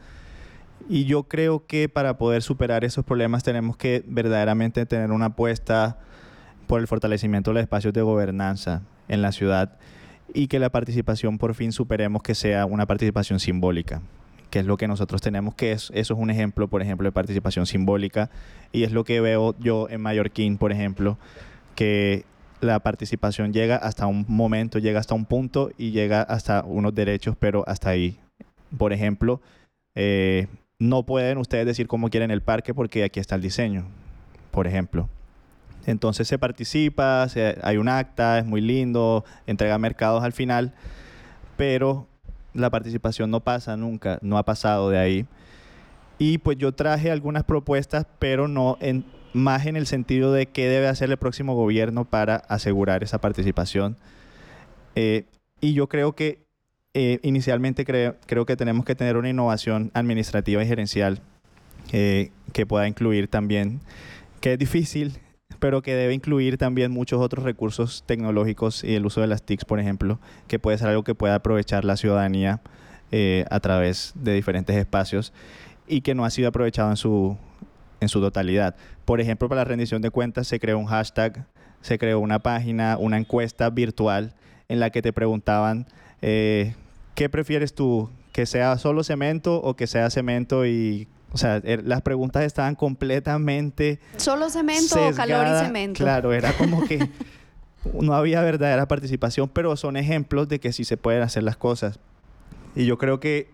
Y 0.89 1.05
yo 1.05 1.25
creo 1.25 1.67
que 1.67 1.89
para 1.89 2.19
poder 2.19 2.43
superar 2.43 2.85
esos 2.85 3.05
problemas 3.05 3.43
tenemos 3.43 3.77
que 3.77 4.05
verdaderamente 4.07 4.85
tener 4.85 5.13
una 5.13 5.27
apuesta 5.27 5.99
por 6.67 6.81
el 6.81 6.89
fortalecimiento 6.89 7.51
de 7.51 7.55
los 7.55 7.63
espacios 7.63 7.95
de 7.95 8.03
gobernanza 8.03 8.83
en 9.09 9.23
la 9.23 9.33
ciudad 9.33 9.79
y 10.33 10.49
que 10.49 10.59
la 10.59 10.71
participación 10.71 11.39
por 11.39 11.55
fin 11.55 11.73
superemos 11.73 12.23
que 12.23 12.35
sea 12.35 12.67
una 12.67 12.87
participación 12.87 13.41
simbólica, 13.41 14.03
que 14.51 14.59
es 14.59 14.67
lo 14.67 14.77
que 14.77 14.89
nosotros 14.89 15.21
tenemos, 15.21 15.55
que 15.55 15.73
es, 15.73 15.91
eso 15.95 16.15
es 16.15 16.21
un 16.21 16.31
ejemplo, 16.31 16.69
por 16.69 16.83
ejemplo, 16.83 17.07
de 17.07 17.13
participación 17.13 17.67
simbólica 17.67 18.31
y 18.73 18.83
es 18.83 18.93
lo 18.93 19.05
que 19.05 19.21
veo 19.21 19.55
yo 19.59 19.89
en 19.89 20.01
Mallorquín, 20.01 20.59
por 20.59 20.73
ejemplo, 20.73 21.19
que 21.75 22.25
la 22.65 22.81
participación 22.81 23.53
llega 23.53 23.77
hasta 23.77 24.07
un 24.07 24.25
momento, 24.29 24.79
llega 24.79 25.01
hasta 25.01 25.15
un 25.15 25.25
punto 25.25 25.71
y 25.79 25.93
llega 25.93 26.23
hasta 26.23 26.65
unos 26.65 26.95
derechos, 26.95 27.37
pero 27.39 27.65
hasta 27.67 27.91
ahí. 27.91 28.19
Por 28.77 28.93
ejemplo, 28.93 29.41
eh, 29.95 30.49
no 30.79 31.05
pueden 31.05 31.39
ustedes 31.39 31.67
decir 31.67 31.87
cómo 31.87 32.11
quieren 32.11 32.31
el 32.31 32.43
parque 32.43 32.75
porque 32.75 33.05
aquí 33.05 33.21
está 33.21 33.37
el 33.37 33.43
diseño, 33.43 33.85
por 34.51 34.67
ejemplo. 34.67 35.09
Entonces 35.87 36.27
se 36.27 36.39
participa, 36.39 37.27
hay 37.63 37.77
un 37.77 37.89
acta, 37.89 38.39
es 38.39 38.47
muy 38.47 38.61
lindo, 38.61 39.25
entrega 39.47 39.79
mercados 39.79 40.25
al 40.25 40.33
final, 40.33 40.73
pero 41.57 42.09
la 42.55 42.71
participación 42.71 43.31
no 43.31 43.41
pasa 43.41 43.77
nunca, 43.77 44.19
no 44.23 44.39
ha 44.39 44.45
pasado 44.45 44.91
de 44.91 44.99
ahí. 44.99 45.27
Y 46.19 46.39
pues 46.39 46.57
yo 46.57 46.73
traje 46.73 47.11
algunas 47.11 47.45
propuestas, 47.45 48.07
pero 48.19 48.49
no 48.49 48.79
en, 48.81 49.05
más 49.35 49.67
en 49.67 49.77
el 49.77 49.87
sentido 49.87 50.33
de 50.33 50.47
qué 50.47 50.69
debe 50.69 50.87
hacer 50.87 51.11
el 51.11 51.19
próximo 51.19 51.55
gobierno 51.55 52.07
para 52.07 52.37
asegurar 52.37 53.03
esa 53.03 53.21
participación. 53.21 53.99
Eh, 54.95 55.25
y 55.61 55.75
yo 55.75 55.89
creo 55.89 56.15
que 56.15 56.47
eh, 56.95 57.19
inicialmente 57.23 57.85
creo, 57.85 58.47
que 58.47 58.57
tenemos 58.57 58.87
que 58.87 58.95
tener 58.95 59.17
una 59.17 59.29
innovación 59.29 59.91
administrativa 59.93 60.63
y 60.63 60.67
gerencial 60.67 61.21
eh, 61.93 62.31
que 62.53 62.65
pueda 62.65 62.87
incluir 62.87 63.27
también, 63.27 63.81
que 64.41 64.53
es 64.53 64.59
difícil, 64.59 65.19
pero 65.59 65.83
que 65.83 65.95
debe 65.95 66.15
incluir 66.15 66.57
también 66.57 66.93
muchos 66.93 67.21
otros 67.21 67.45
recursos 67.45 68.05
tecnológicos 68.07 68.85
y 68.85 68.95
el 68.95 69.05
uso 69.05 69.21
de 69.21 69.27
las 69.27 69.43
TICs, 69.43 69.65
por 69.65 69.81
ejemplo, 69.81 70.21
que 70.47 70.61
puede 70.61 70.79
ser 70.79 70.89
algo 70.89 71.03
que 71.03 71.17
pueda 71.17 71.35
aprovechar 71.35 71.85
la 71.85 71.97
ciudadanía 71.97 72.61
a 73.49 73.61
través 73.61 74.13
de 74.17 74.35
diferentes 74.35 74.75
espacios 74.75 75.33
y 75.87 76.01
que 76.01 76.17
no 76.17 76.25
ha 76.25 76.31
sido 76.31 76.49
aprovechado 76.49 76.91
en 76.91 76.97
su, 76.97 77.39
en 78.05 78.09
su 78.09 78.21
totalidad. 78.21 78.77
Por 79.05 79.21
ejemplo, 79.21 79.49
para 79.49 79.63
la 79.63 79.65
rendición 79.65 80.01
de 80.01 80.11
cuentas 80.11 80.47
se 80.47 80.61
creó 80.61 80.79
un 80.79 80.87
hashtag, 80.87 81.47
se 81.81 81.99
creó 81.99 82.21
una 82.21 82.39
página, 82.39 82.97
una 82.99 83.19
encuesta 83.19 83.69
virtual 83.71 84.35
en 84.69 84.81
la 84.81 84.91
que 84.91 85.03
te 85.03 85.13
preguntaban 85.13 85.87
eh, 86.23 86.75
qué 87.15 87.29
prefieres 87.29 87.75
tú, 87.75 88.11
que 88.33 88.47
sea 88.47 88.79
solo 88.79 89.05
cemento 89.05 89.61
o 89.61 89.75
que 89.75 89.87
sea 89.87 90.09
cemento 90.11 90.65
y 90.67 91.09
o 91.33 91.37
sea, 91.37 91.57
er, 91.65 91.85
las 91.85 92.01
preguntas 92.01 92.45
estaban 92.45 92.77
completamente 92.77 93.99
solo 94.17 94.49
cemento 94.51 95.09
o 95.09 95.13
calor 95.13 95.47
y 95.49 95.67
cemento. 95.67 96.05
Claro, 96.05 96.33
era 96.33 96.53
como 96.53 96.85
que 96.85 97.11
no 98.01 98.15
había 98.15 98.41
verdadera 98.41 98.87
participación, 98.87 99.49
pero 99.49 99.77
son 99.77 99.97
ejemplos 99.97 100.49
de 100.49 100.61
que 100.61 100.73
sí 100.73 100.85
se 100.85 100.97
pueden 100.97 101.23
hacer 101.23 101.43
las 101.43 101.57
cosas. 101.57 101.99
Y 102.77 102.87
yo 102.87 102.99
creo 102.99 103.19
que 103.19 103.51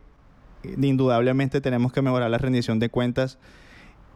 indudablemente 0.62 1.60
tenemos 1.60 1.92
que 1.92 2.02
mejorar 2.02 2.30
la 2.30 2.38
rendición 2.38 2.78
de 2.78 2.90
cuentas 2.90 3.38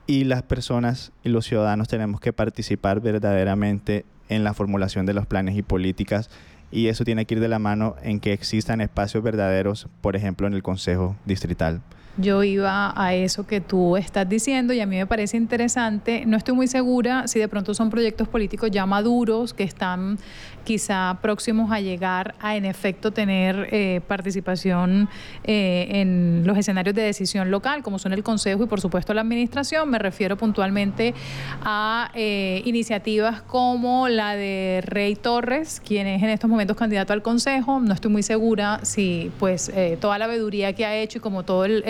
y 0.06 0.24
las 0.24 0.42
personas 0.42 1.12
y 1.22 1.30
los 1.30 1.46
ciudadanos 1.46 1.88
tenemos 1.88 2.20
que 2.20 2.32
participar 2.32 3.00
verdaderamente 3.00 4.04
en 4.28 4.44
la 4.44 4.54
formulación 4.54 5.06
de 5.06 5.14
los 5.14 5.26
planes 5.26 5.56
y 5.56 5.62
políticas 5.62 6.30
y 6.70 6.88
eso 6.88 7.04
tiene 7.04 7.24
que 7.24 7.34
ir 7.34 7.40
de 7.40 7.48
la 7.48 7.58
mano 7.58 7.94
en 8.02 8.20
que 8.20 8.32
existan 8.32 8.80
espacios 8.80 9.22
verdaderos, 9.22 9.88
por 10.00 10.16
ejemplo, 10.16 10.46
en 10.46 10.54
el 10.54 10.62
Consejo 10.62 11.16
Distrital. 11.24 11.82
Yo 12.16 12.44
iba 12.44 12.92
a 12.96 13.14
eso 13.14 13.46
que 13.46 13.60
tú 13.60 13.96
estás 13.96 14.28
diciendo 14.28 14.72
y 14.72 14.80
a 14.80 14.86
mí 14.86 14.96
me 14.96 15.06
parece 15.06 15.36
interesante. 15.36 16.24
No 16.26 16.36
estoy 16.36 16.54
muy 16.54 16.68
segura 16.68 17.26
si 17.26 17.40
de 17.40 17.48
pronto 17.48 17.74
son 17.74 17.90
proyectos 17.90 18.28
políticos 18.28 18.70
ya 18.70 18.86
maduros 18.86 19.52
que 19.52 19.64
están 19.64 20.18
quizá 20.64 21.18
próximos 21.20 21.70
a 21.70 21.80
llegar 21.80 22.34
a 22.40 22.56
en 22.56 22.64
efecto 22.64 23.12
tener 23.12 23.68
eh, 23.70 24.00
participación 24.08 25.08
eh, 25.44 25.88
en 25.90 26.42
los 26.46 26.58
escenarios 26.58 26.94
de 26.94 27.02
decisión 27.02 27.50
local, 27.50 27.82
como 27.82 27.98
son 27.98 28.12
el 28.12 28.22
Consejo 28.22 28.64
y 28.64 28.66
por 28.66 28.80
supuesto 28.80 29.14
la 29.14 29.20
Administración. 29.20 29.90
Me 29.90 29.98
refiero 29.98 30.36
puntualmente 30.36 31.14
a 31.62 32.10
eh, 32.14 32.62
iniciativas 32.64 33.42
como 33.42 34.08
la 34.08 34.34
de 34.34 34.82
Rey 34.84 35.14
Torres, 35.14 35.80
quien 35.84 36.06
es 36.06 36.22
en 36.22 36.30
estos 36.30 36.50
momentos 36.50 36.76
candidato 36.76 37.12
al 37.12 37.22
Consejo. 37.22 37.80
No 37.80 37.92
estoy 37.92 38.10
muy 38.10 38.22
segura 38.22 38.80
si 38.82 39.30
pues 39.38 39.70
toda 40.00 40.18
la 40.18 40.26
veeduría 40.26 40.72
que 40.72 40.86
ha 40.86 40.96
hecho 40.96 41.18
y 41.18 41.20
como 41.20 41.42
todo 41.42 41.64
el, 41.64 41.82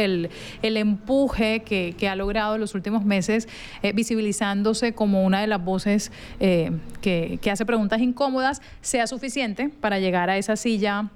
empuje 0.62 1.62
que, 1.62 2.08
ha 2.08 2.16
logrado 2.16 2.54
en 2.54 2.60
los 2.60 2.74
últimos 2.74 3.04
meses, 3.04 3.48
eh, 3.82 3.92
visibilizándose 3.92 4.92
como 4.94 5.24
una 5.24 5.40
de 5.40 5.46
las 5.46 5.64
voces 5.64 6.12
eh, 6.40 6.70
que, 7.00 7.38
que 7.40 7.50
hace 7.50 7.64
preguntas 7.64 8.00
incómodas, 8.00 8.60
sea 8.80 9.06
suficiente 9.06 9.70
para 9.80 9.98
llegar 9.98 10.30
a 10.30 10.36
esa 10.36 10.56
silla 10.56 11.10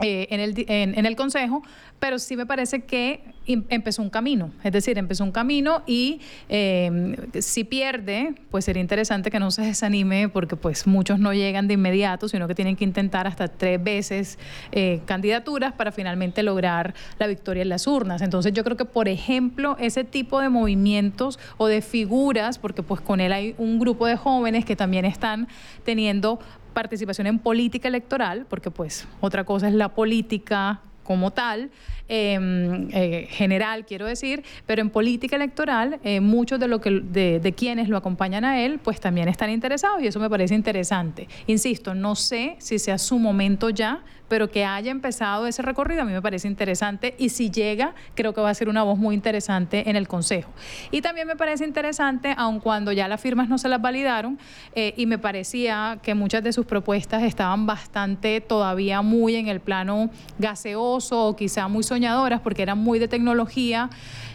eh, 0.00 0.26
en, 0.30 0.40
el, 0.40 0.64
en, 0.66 1.06
el 1.06 1.14
Consejo, 1.14 1.62
pero 2.00 2.18
sí 2.18 2.36
me 2.36 2.46
parece 2.46 2.82
que 2.82 3.20
empezó 3.46 4.02
un 4.02 4.10
camino, 4.10 4.50
es 4.64 4.72
decir, 4.72 4.98
empezó 4.98 5.22
un 5.22 5.30
camino 5.30 5.82
y 5.86 6.20
em, 6.48 7.14
si 7.38 7.62
pierde, 7.62 8.34
pues 8.50 8.64
sería 8.64 8.80
interesante 8.80 9.30
que 9.30 9.38
no 9.38 9.52
se 9.52 9.62
desanime 9.62 10.28
porque 10.28 10.56
pues 10.56 10.88
muchos 10.88 11.20
no 11.20 11.32
llegan 11.32 11.68
de 11.68 11.74
inmediato, 11.74 12.28
sino 12.28 12.48
que 12.48 12.56
tienen 12.56 12.74
que 12.74 12.82
intentar 12.82 13.28
hasta 13.28 13.46
tres 13.46 13.82
veces 13.82 14.38
eh, 14.72 15.00
candidaturas 15.06 15.72
para 15.74 15.92
finalmente 15.92 16.42
lograr 16.42 16.94
la 17.20 17.28
victoria 17.28 17.62
en 17.62 17.68
las 17.68 17.86
urnas. 17.86 18.20
Entonces 18.20 18.52
yo 18.52 18.64
creo 18.64 18.76
que, 18.76 18.86
por 18.86 19.06
ejemplo, 19.06 19.76
ese 19.78 20.02
tipo 20.02 20.40
de 20.40 20.48
movimientos 20.48 21.38
o 21.56 21.68
de 21.68 21.82
figuras, 21.82 22.58
porque 22.58 22.82
pues 22.82 23.00
con 23.00 23.20
él 23.20 23.32
hay 23.32 23.54
un 23.58 23.78
grupo 23.78 24.06
de 24.06 24.16
jóvenes 24.16 24.64
que 24.64 24.74
también 24.74 25.04
están 25.04 25.46
teniendo 25.84 26.40
participación 26.74 27.26
en 27.26 27.38
política 27.38 27.88
electoral, 27.88 28.46
porque 28.48 28.70
pues 28.70 29.06
otra 29.20 29.44
cosa 29.44 29.68
es 29.68 29.74
la 29.74 29.90
política 29.94 30.80
como 31.04 31.30
tal, 31.30 31.70
em, 32.08 32.88
eh, 32.92 33.26
general 33.30 33.86
quiero 33.86 34.06
decir, 34.06 34.42
pero 34.66 34.82
en 34.82 34.90
política 34.90 35.36
electoral 35.36 36.00
eh, 36.04 36.20
muchos 36.20 36.60
de, 36.60 36.68
lo 36.68 36.80
que, 36.80 36.90
de, 36.90 37.40
de, 37.40 37.52
quienes 37.52 37.88
lo 37.88 37.96
acompañan 37.96 38.44
a 38.44 38.60
él 38.60 38.78
pues 38.82 39.00
también 39.00 39.28
están 39.28 39.50
interesados 39.50 40.02
y 40.02 40.06
eso 40.06 40.20
me 40.20 40.30
parece 40.30 40.54
interesante. 40.54 41.28
Insisto, 41.46 41.94
no 41.94 42.14
sé 42.14 42.56
si 42.58 42.78
sea 42.78 42.98
su 42.98 43.18
momento 43.18 43.70
ya, 43.70 44.02
pero 44.28 44.50
que 44.50 44.64
haya 44.64 44.90
empezado 44.90 45.46
ese 45.46 45.62
recorrido 45.62 46.02
a 46.02 46.04
mí 46.04 46.12
me 46.12 46.22
parece 46.22 46.48
interesante 46.48 47.14
y 47.18 47.28
si 47.28 47.50
llega, 47.50 47.94
creo 48.14 48.34
que 48.34 48.40
va 48.40 48.50
a 48.50 48.54
ser 48.54 48.68
una 48.68 48.82
voz 48.82 48.98
muy 48.98 49.14
interesante 49.14 49.88
en 49.88 49.96
el 49.96 50.08
Consejo. 50.08 50.50
Y 50.90 51.02
también 51.02 51.26
me 51.26 51.36
parece 51.36 51.64
interesante, 51.64 52.34
aun 52.36 52.60
cuando 52.60 52.92
ya 52.92 53.08
las 53.08 53.20
firmas 53.20 53.48
no 53.48 53.58
se 53.58 53.68
las 53.68 53.80
validaron, 53.80 54.38
eh, 54.74 54.94
y 54.96 55.06
me 55.06 55.18
parecía 55.18 55.98
que 56.02 56.14
muchas 56.14 56.42
de 56.42 56.52
sus 56.52 56.66
propuestas 56.66 57.22
estaban 57.22 57.66
bastante 57.66 58.40
todavía 58.40 59.02
muy 59.02 59.36
en 59.36 59.48
el 59.48 59.60
plano 59.60 60.10
gaseoso 60.38 61.28
o 61.28 61.36
quizá 61.36 61.68
muy 61.68 61.82
soñadoras, 61.94 62.40
porque 62.40 62.62
eran 62.62 62.78
muy 62.78 62.98
de 62.98 63.06
tecnología, 63.06 63.88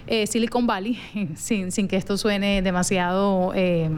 eh, 0.08 0.26
Silicon 0.28 0.66
Valley, 0.66 0.98
sin, 1.36 1.72
sin, 1.72 1.88
que 1.88 1.98
esto 1.98 2.18
suene 2.18 2.62
demasiado... 2.62 3.52
Eh, 3.54 3.90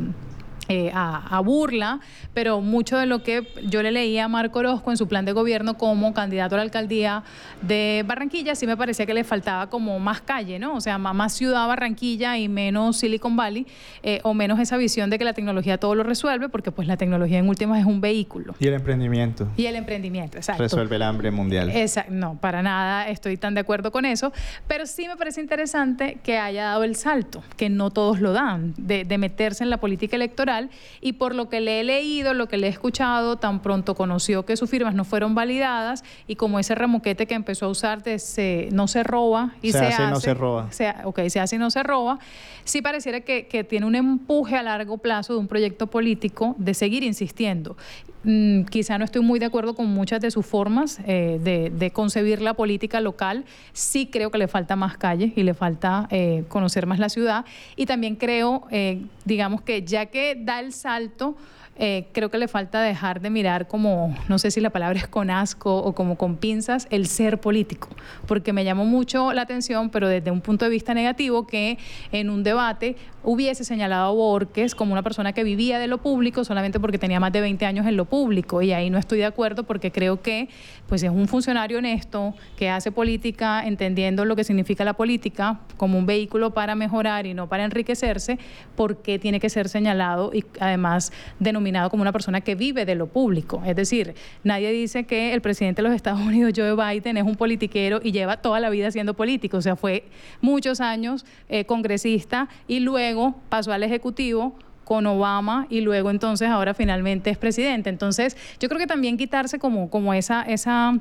eh, 0.72 0.90
a, 0.94 1.42
burla, 1.42 2.00
pero 2.34 2.62
mucho 2.62 2.98
de 2.98 3.06
lo 3.06 3.24
que 3.24 3.46
yo 3.66 3.84
le 3.84 3.92
leía 3.92 4.26
a 4.26 4.28
Marco 4.30 4.60
Orozco 4.60 4.90
en 4.90 4.96
su 4.96 5.06
plan 5.06 5.26
de 5.26 5.34
gobierno 5.34 5.78
como 5.78 6.14
candidato 6.14 6.56
a 6.56 6.60
la 6.60 6.64
alcaldía 6.64 7.24
de 7.62 8.06
Barranquilla, 8.08 8.56
sí 8.56 8.66
me 8.68 8.78
parecía 8.78 9.06
que 9.06 9.14
le 9.14 9.26
faltaba 9.26 9.70
como 9.70 10.00
más 10.00 10.22
calle, 10.22 10.60
¿no? 10.60 10.76
O 10.76 10.80
sea, 10.80 10.98
más 10.98 11.34
ciudad 11.34 11.68
Barranquilla 11.68 12.38
y 12.38 12.48
menos 12.48 12.98
Silicon 12.98 13.36
Valley, 13.36 13.68
eh, 14.02 14.22
o 14.24 14.34
menos 14.34 14.60
esa 14.60 14.78
visión 14.78 15.10
de 15.10 15.18
que 15.18 15.26
la 15.26 15.34
tecnología 15.34 15.78
todo 15.78 15.94
lo 15.94 16.04
resuelve, 16.04 16.48
porque 16.48 16.72
pues 16.72 16.88
la 16.88 16.96
tecnología 16.96 17.40
en 17.40 17.50
últimas 17.50 17.82
es 17.82 17.86
un 17.86 18.00
vehículo. 18.00 18.56
Y 18.58 18.68
el 18.68 18.76
emprendimiento. 18.76 19.50
Y 19.58 19.66
el 19.66 19.76
emprendimiento, 19.76 20.38
exacto. 20.38 20.64
Resuelve 20.64 20.96
el 20.96 21.02
hambre 21.02 21.32
mundial. 21.32 21.70
Exacto, 21.70 22.14
no, 22.14 22.38
para 22.40 22.62
nada 22.62 23.10
estoy 23.10 23.36
tan 23.36 23.56
de 23.56 23.60
acuerdo 23.60 23.92
con 23.92 24.06
eso, 24.06 24.32
pero 24.68 24.86
sí 24.86 25.06
me 25.10 25.18
parece 25.18 25.42
interesante 25.42 26.20
que 26.24 26.38
haya 26.38 26.64
dado 26.64 26.86
el 26.86 26.96
salto, 26.96 27.44
que 27.58 27.70
no 27.70 27.90
todos 27.90 28.22
lo 28.22 28.32
dan, 28.32 28.74
de, 28.78 29.04
de 29.04 29.18
meterse 29.18 29.66
en 29.66 29.70
la 29.70 29.78
política 29.78 30.16
electoral 30.16 30.61
y 31.02 31.13
por 31.13 31.36
lo 31.36 31.50
que 31.50 31.62
le 31.62 31.80
he 31.80 31.84
leído, 31.84 32.34
lo 32.34 32.47
que 32.47 32.58
le 32.58 32.67
he 32.67 32.69
escuchado, 32.69 33.38
tan 33.38 33.62
pronto 33.62 33.95
conoció 33.95 34.45
que 34.45 34.58
sus 34.58 34.69
firmas 34.69 34.95
no 34.95 35.04
fueron 35.04 35.36
validadas 35.36 36.04
y 36.28 36.36
como 36.36 36.60
ese 36.60 36.76
remoquete 36.76 37.26
que 37.26 37.34
empezó 37.34 37.65
a 37.65 37.69
usar 37.69 38.04
de 38.04 38.19
se, 38.19 38.69
no 38.71 38.88
se 38.88 39.04
roba 39.04 39.56
y 39.62 39.71
se, 39.71 39.80
se 39.80 39.86
hace, 39.86 40.08
no 40.08 40.19
se 40.19 40.34
roba. 40.34 40.69
ok, 41.06 41.19
se 41.28 41.39
hace 41.39 41.56
y 41.56 41.60
no 41.60 41.71
se 41.71 41.84
roba, 41.84 42.19
sí 42.63 42.82
pareciera 42.82 43.21
que, 43.21 43.47
que 43.47 43.63
tiene 43.63 43.86
un 43.86 43.95
empuje 43.95 44.56
a 44.56 44.63
largo 44.63 44.97
plazo 44.97 45.34
de 45.34 45.39
un 45.39 45.47
proyecto 45.47 45.88
político 45.88 46.56
de 46.58 46.74
seguir 46.74 47.04
insistiendo. 47.04 47.76
Mm, 48.24 48.65
quizá 48.65 49.00
no 49.00 49.06
estoy 49.06 49.24
muy 49.24 49.39
de 49.39 49.47
acuerdo 49.47 49.74
con 49.74 49.88
muchas 49.88 50.21
de 50.21 50.30
sus 50.30 50.45
formas 50.45 51.00
eh, 51.08 51.39
de, 51.41 51.91
concebir 51.91 52.41
la 52.41 52.54
política 52.54 53.02
local. 53.02 53.45
Sí 53.74 54.08
creo 54.12 54.30
que 54.30 54.38
le 54.38 54.47
falta 54.47 54.76
más 54.76 54.97
calle 54.97 55.34
y 55.36 55.43
le 55.43 55.54
falta 55.54 56.08
eh, 56.12 56.43
conocer 56.47 56.86
más 56.86 57.00
la 57.00 57.10
ciudad. 57.10 57.45
Y 57.76 57.88
también 57.88 58.15
creo, 58.15 58.67
eh, 58.69 59.02
digamos 59.26 59.62
que 59.62 59.84
ya 59.84 60.06
que 60.06 60.36
el 60.60 60.74
salto, 60.74 61.36
eh, 61.78 62.10
creo 62.12 62.30
que 62.30 62.38
le 62.38 62.48
falta 62.48 62.82
dejar 62.82 63.22
de 63.22 63.30
mirar 63.30 63.68
como, 63.68 64.16
no 64.28 64.38
sé 64.38 64.52
si 64.52 64.60
la 64.60 64.70
palabra 64.70 65.00
es 65.00 65.08
con 65.08 65.30
asco 65.30 65.78
o 65.78 65.96
como 65.96 66.18
con 66.18 66.36
pinzas, 66.36 66.88
el 66.92 67.08
ser 67.08 67.40
político, 67.40 67.88
porque 68.28 68.54
me 68.54 68.64
llamó 68.66 68.86
mucho 68.86 69.34
la 69.34 69.44
atención, 69.44 69.90
pero 69.90 70.08
desde 70.08 70.32
un 70.32 70.42
punto 70.42 70.66
de 70.66 70.72
vista 70.72 70.94
negativo, 70.94 71.48
que 71.48 71.80
en 72.12 72.30
un 72.30 72.44
debate 72.44 72.98
hubiese 73.24 73.64
señalado 73.64 74.10
a 74.10 74.12
Borges 74.12 74.76
como 74.76 74.94
una 74.94 75.04
persona 75.04 75.34
que 75.34 75.44
vivía 75.44 75.80
de 75.80 75.88
lo 75.88 76.00
público 76.00 76.44
solamente 76.44 76.80
porque 76.80 76.98
tenía 76.98 77.20
más 77.20 77.32
de 77.32 77.42
20 77.42 77.66
años 77.66 77.86
en 77.86 77.98
lo 77.98 78.06
público, 78.06 78.62
y 78.62 78.72
ahí 78.74 78.90
no 78.90 78.98
estoy 78.98 79.20
de 79.20 79.26
acuerdo 79.26 79.64
porque 79.64 79.92
creo 79.92 80.22
que 80.22 80.50
pues 80.88 81.04
es 81.04 81.10
un 81.10 81.28
funcionario 81.28 81.78
honesto 81.78 82.34
que 82.58 82.70
hace 82.70 82.92
política 82.92 83.64
entendiendo 83.66 84.26
lo 84.26 84.36
que 84.36 84.44
significa 84.44 84.84
la 84.84 84.94
política 84.94 85.60
como 85.78 85.98
un 85.98 86.06
vehículo 86.06 86.54
para 86.54 86.76
mejorar 86.76 87.26
y 87.26 87.34
no 87.34 87.48
para 87.48 87.64
enriquecerse, 87.64 88.40
porque 88.76 89.20
tiene 89.20 89.40
que 89.40 89.50
ser 89.50 89.70
señalado 89.70 90.32
y 90.34 90.44
además 90.60 91.12
denominado 91.40 91.90
como 91.90 92.02
una 92.02 92.12
persona 92.12 92.42
que 92.42 92.56
vive 92.56 92.86
de 92.86 92.96
lo 92.96 93.08
público. 93.08 93.62
Es 93.66 93.76
decir, 93.76 94.16
nadie 94.44 94.72
dice 94.72 95.06
que 95.06 95.34
el 95.34 95.42
presidente 95.42 95.82
de 95.82 95.88
los 95.88 95.96
Estados 95.96 96.20
Unidos, 96.22 96.54
Joe 96.56 96.76
Biden, 96.76 97.18
es 97.18 97.24
un 97.24 97.36
politiquero 97.36 98.00
y 98.04 98.12
lleva 98.12 98.38
toda 98.38 98.60
la 98.60 98.70
vida 98.70 98.92
siendo 98.92 99.14
político. 99.14 99.58
O 99.58 99.62
sea, 99.62 99.76
fue 99.76 100.04
muchos 100.42 100.82
años 100.82 101.26
eh, 101.50 101.66
congresista 101.66 102.50
y 102.68 102.80
luego 102.80 103.11
pasó 103.50 103.71
al 103.74 103.84
Ejecutivo 103.84 104.56
con 104.84 105.06
Obama 105.06 105.67
y 105.69 105.82
luego 105.82 106.10
entonces 106.10 106.50
ahora 106.50 106.74
finalmente 106.74 107.30
es 107.30 107.38
presidente. 107.38 107.89
Entonces, 107.89 108.36
yo 108.60 108.67
creo 108.67 108.80
que 108.80 108.88
también 108.88 109.17
quitarse 109.17 109.60
como, 109.60 109.89
como 109.89 110.13
esa, 110.13 110.41
esa 110.43 111.00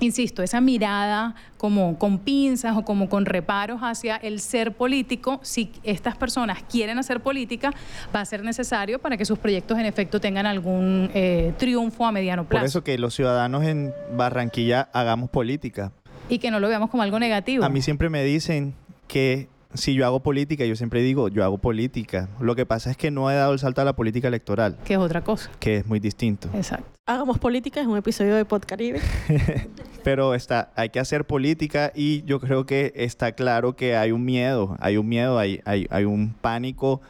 insisto, 0.00 0.42
esa 0.42 0.60
mirada 0.60 1.34
como 1.56 1.98
con 1.98 2.18
pinzas 2.18 2.76
o 2.76 2.84
como 2.84 3.08
con 3.08 3.26
reparos 3.26 3.80
hacia 3.82 4.16
el 4.16 4.40
ser 4.40 4.72
político, 4.72 5.40
si 5.42 5.70
estas 5.82 6.16
personas 6.16 6.62
quieren 6.70 6.98
hacer 6.98 7.20
política, 7.20 7.72
va 8.14 8.20
a 8.20 8.24
ser 8.24 8.42
necesario 8.42 8.98
para 8.98 9.16
que 9.16 9.24
sus 9.24 9.38
proyectos 9.38 9.78
en 9.78 9.86
efecto 9.86 10.20
tengan 10.20 10.46
algún 10.46 11.10
eh, 11.14 11.52
triunfo 11.58 12.06
a 12.06 12.12
mediano 12.12 12.44
plazo. 12.44 12.62
Por 12.62 12.68
eso 12.68 12.84
que 12.84 12.98
los 12.98 13.14
ciudadanos 13.14 13.64
en 13.64 13.92
Barranquilla 14.16 14.88
hagamos 14.92 15.30
política. 15.30 15.92
Y 16.28 16.38
que 16.38 16.50
no 16.50 16.60
lo 16.60 16.68
veamos 16.68 16.90
como 16.90 17.02
algo 17.02 17.18
negativo. 17.18 17.64
A 17.64 17.68
mí 17.68 17.80
siempre 17.82 18.10
me 18.10 18.24
dicen 18.24 18.74
que 19.08 19.48
si 19.76 19.94
yo 19.94 20.06
hago 20.06 20.20
política, 20.22 20.64
yo 20.64 20.76
siempre 20.76 21.02
digo, 21.02 21.28
yo 21.28 21.44
hago 21.44 21.58
política. 21.58 22.28
Lo 22.40 22.54
que 22.56 22.66
pasa 22.66 22.90
es 22.90 22.96
que 22.96 23.10
no 23.10 23.30
he 23.30 23.34
dado 23.34 23.52
el 23.52 23.58
salto 23.58 23.80
a 23.80 23.84
la 23.84 23.94
política 23.96 24.28
electoral, 24.28 24.76
Que 24.84 24.94
es 24.94 24.98
otra 24.98 25.22
cosa. 25.22 25.50
que 25.58 25.78
es 25.78 25.86
muy 25.86 26.00
distinto. 26.00 26.48
Exacto. 26.54 26.90
Hagamos 27.06 27.38
política, 27.38 27.80
es 27.80 27.86
un 27.86 27.96
episodio 27.96 28.34
de 28.34 28.44
Podcaribe. 28.44 29.00
Pero 30.04 30.34
está, 30.34 30.72
hay 30.74 30.90
que 30.90 30.98
hacer 31.00 31.26
política 31.26 31.92
y 31.94 32.22
yo 32.24 32.40
creo 32.40 32.66
que 32.66 32.92
está 32.96 33.32
claro 33.32 33.76
que 33.76 33.96
hay 33.96 34.12
un 34.12 34.24
miedo, 34.24 34.76
hay 34.80 34.96
un 34.96 35.08
miedo, 35.08 35.38
hay, 35.38 35.60
hay, 35.64 35.86
hay 35.90 36.04
un 36.04 36.34
pánico 36.40 37.00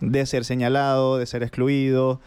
de 0.00 0.24
ser 0.26 0.44
señalado, 0.44 1.18
de 1.18 1.26
ser 1.26 1.42
excluido, 1.42 2.20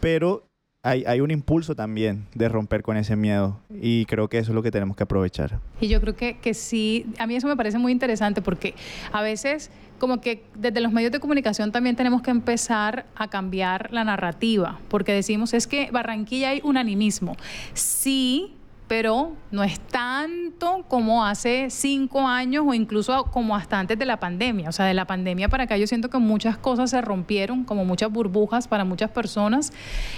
pero 0.00 0.49
hay, 0.82 1.04
hay 1.06 1.20
un 1.20 1.30
impulso 1.30 1.74
también 1.74 2.26
de 2.34 2.48
romper 2.48 2.82
con 2.82 2.96
ese 2.96 3.14
miedo 3.14 3.60
y 3.70 4.06
creo 4.06 4.28
que 4.28 4.38
eso 4.38 4.52
es 4.52 4.54
lo 4.54 4.62
que 4.62 4.70
tenemos 4.70 4.96
que 4.96 5.02
aprovechar. 5.02 5.60
Y 5.80 5.88
yo 5.88 6.00
creo 6.00 6.16
que, 6.16 6.38
que 6.38 6.54
sí, 6.54 7.06
a 7.18 7.26
mí 7.26 7.36
eso 7.36 7.46
me 7.46 7.56
parece 7.56 7.78
muy 7.78 7.92
interesante 7.92 8.40
porque 8.40 8.74
a 9.12 9.20
veces 9.20 9.70
como 9.98 10.22
que 10.22 10.44
desde 10.54 10.80
los 10.80 10.92
medios 10.92 11.12
de 11.12 11.20
comunicación 11.20 11.72
también 11.72 11.96
tenemos 11.96 12.22
que 12.22 12.30
empezar 12.30 13.04
a 13.14 13.28
cambiar 13.28 13.92
la 13.92 14.04
narrativa, 14.04 14.80
porque 14.88 15.12
decimos 15.12 15.52
es 15.52 15.66
que 15.66 15.90
Barranquilla 15.90 16.50
hay 16.50 16.60
unanimismo. 16.64 17.36
Sí, 17.74 18.54
pero 18.90 19.36
no 19.52 19.62
es 19.62 19.78
tanto 19.78 20.84
como 20.88 21.24
hace 21.24 21.70
cinco 21.70 22.26
años 22.26 22.64
o 22.66 22.74
incluso 22.74 23.22
como 23.26 23.54
hasta 23.54 23.78
antes 23.78 23.96
de 23.96 24.04
la 24.04 24.18
pandemia. 24.18 24.68
O 24.68 24.72
sea, 24.72 24.86
de 24.86 24.94
la 24.94 25.04
pandemia 25.04 25.48
para 25.48 25.62
acá 25.62 25.76
yo 25.76 25.86
siento 25.86 26.10
que 26.10 26.18
muchas 26.18 26.56
cosas 26.56 26.90
se 26.90 27.00
rompieron, 27.00 27.62
como 27.62 27.84
muchas 27.84 28.10
burbujas 28.10 28.66
para 28.66 28.84
muchas 28.84 29.10
personas 29.10 29.72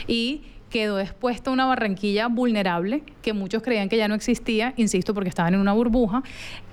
y 0.07 0.41
quedó 0.73 0.99
expuesta 0.99 1.51
una 1.51 1.67
Barranquilla 1.67 2.29
vulnerable 2.29 3.03
que 3.21 3.35
muchos 3.35 3.63
creían 3.63 3.91
que 3.91 3.99
ya 3.99 4.09
no 4.09 4.15
existía, 4.15 4.73
insisto, 4.77 5.13
porque 5.13 5.29
estaban 5.29 5.53
en 5.55 5.61
una 5.61 5.75
burbuja. 5.75 6.23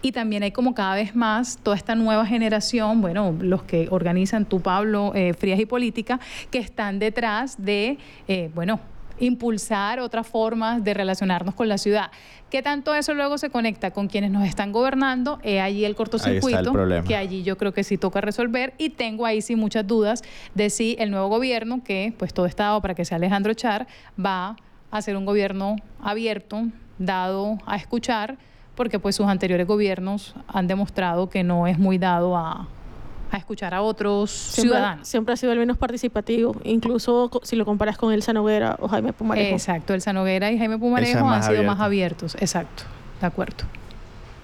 Y 0.01 0.13
también 0.13 0.41
hay 0.41 0.51
como 0.51 0.73
cada 0.73 0.95
vez 0.95 1.15
más 1.15 1.59
toda 1.61 1.75
esta 1.75 1.95
nueva 1.95 2.25
generación, 2.25 3.01
bueno, 3.01 3.35
los 3.39 3.63
que 3.63 3.87
organizan 3.91 4.45
tú, 4.45 4.61
Pablo, 4.61 5.11
eh, 5.13 5.33
Frías 5.33 5.59
y 5.59 5.65
Política, 5.65 6.19
que 6.49 6.59
están 6.59 6.97
detrás 6.97 7.63
de, 7.63 7.97
eh, 8.29 8.49
bueno, 8.55 8.79
impulsar 9.19 9.99
otras 9.99 10.27
formas 10.27 10.83
de 10.83 10.93
relacionarnos 10.93 11.55
con 11.55 11.67
la 11.69 11.77
ciudad. 11.77 12.11
¿Qué 12.49 12.61
tanto 12.61 12.95
eso 12.95 13.13
luego 13.13 13.37
se 13.37 13.49
conecta 13.49 13.91
con 13.91 14.07
quienes 14.07 14.31
nos 14.31 14.47
están 14.47 14.71
gobernando? 14.71 15.39
He 15.43 15.61
allí 15.61 15.85
el 15.85 15.95
cortocircuito, 15.95 16.71
problema. 16.71 17.07
que 17.07 17.15
allí 17.15 17.43
yo 17.43 17.57
creo 17.57 17.73
que 17.73 17.83
sí 17.83 17.97
toca 17.97 18.21
resolver 18.21 18.73
y 18.77 18.89
tengo 18.89 19.25
ahí 19.25 19.41
sí 19.41 19.55
muchas 19.55 19.85
dudas 19.85 20.23
de 20.55 20.69
si 20.69 20.95
el 20.99 21.11
nuevo 21.11 21.27
gobierno, 21.27 21.83
que 21.83 22.13
pues 22.17 22.33
todo 22.33 22.45
está 22.45 22.65
dado 22.65 22.81
para 22.81 22.95
que 22.95 23.05
sea 23.05 23.17
Alejandro 23.17 23.53
Char, 23.53 23.87
va 24.23 24.55
a 24.91 25.01
ser 25.01 25.15
un 25.15 25.25
gobierno 25.25 25.75
abierto, 26.01 26.67
dado 26.97 27.59
a 27.65 27.75
escuchar, 27.75 28.37
porque 28.75 28.99
pues 28.99 29.15
sus 29.15 29.27
anteriores 29.27 29.67
gobiernos 29.67 30.35
han 30.47 30.67
demostrado 30.67 31.29
que 31.29 31.43
no 31.43 31.67
es 31.67 31.77
muy 31.77 31.97
dado 31.97 32.35
a, 32.35 32.67
a 33.35 33.37
escuchar 33.37 33.73
a 33.73 33.81
otros 33.81 34.31
Siempre, 34.31 34.61
ciudadanos. 34.61 35.07
siempre 35.07 35.33
ha 35.33 35.37
sido 35.37 35.51
el 35.53 35.59
menos 35.59 35.77
participativo, 35.77 36.55
incluso 36.63 37.29
si 37.43 37.55
lo 37.55 37.65
comparas 37.65 37.97
con 37.97 38.13
Elsa 38.13 38.33
Noguera 38.33 38.77
o 38.79 38.87
Jaime 38.87 39.13
Pumarejo. 39.13 39.55
Exacto, 39.55 39.93
Elsa 39.93 40.13
Noguera 40.13 40.51
y 40.51 40.57
Jaime 40.57 40.77
Pumarejo 40.77 41.27
han 41.29 41.43
sido 41.43 41.63
más 41.63 41.79
abiertos. 41.79 42.35
Exacto, 42.39 42.83
de 43.21 43.27
acuerdo. 43.27 43.65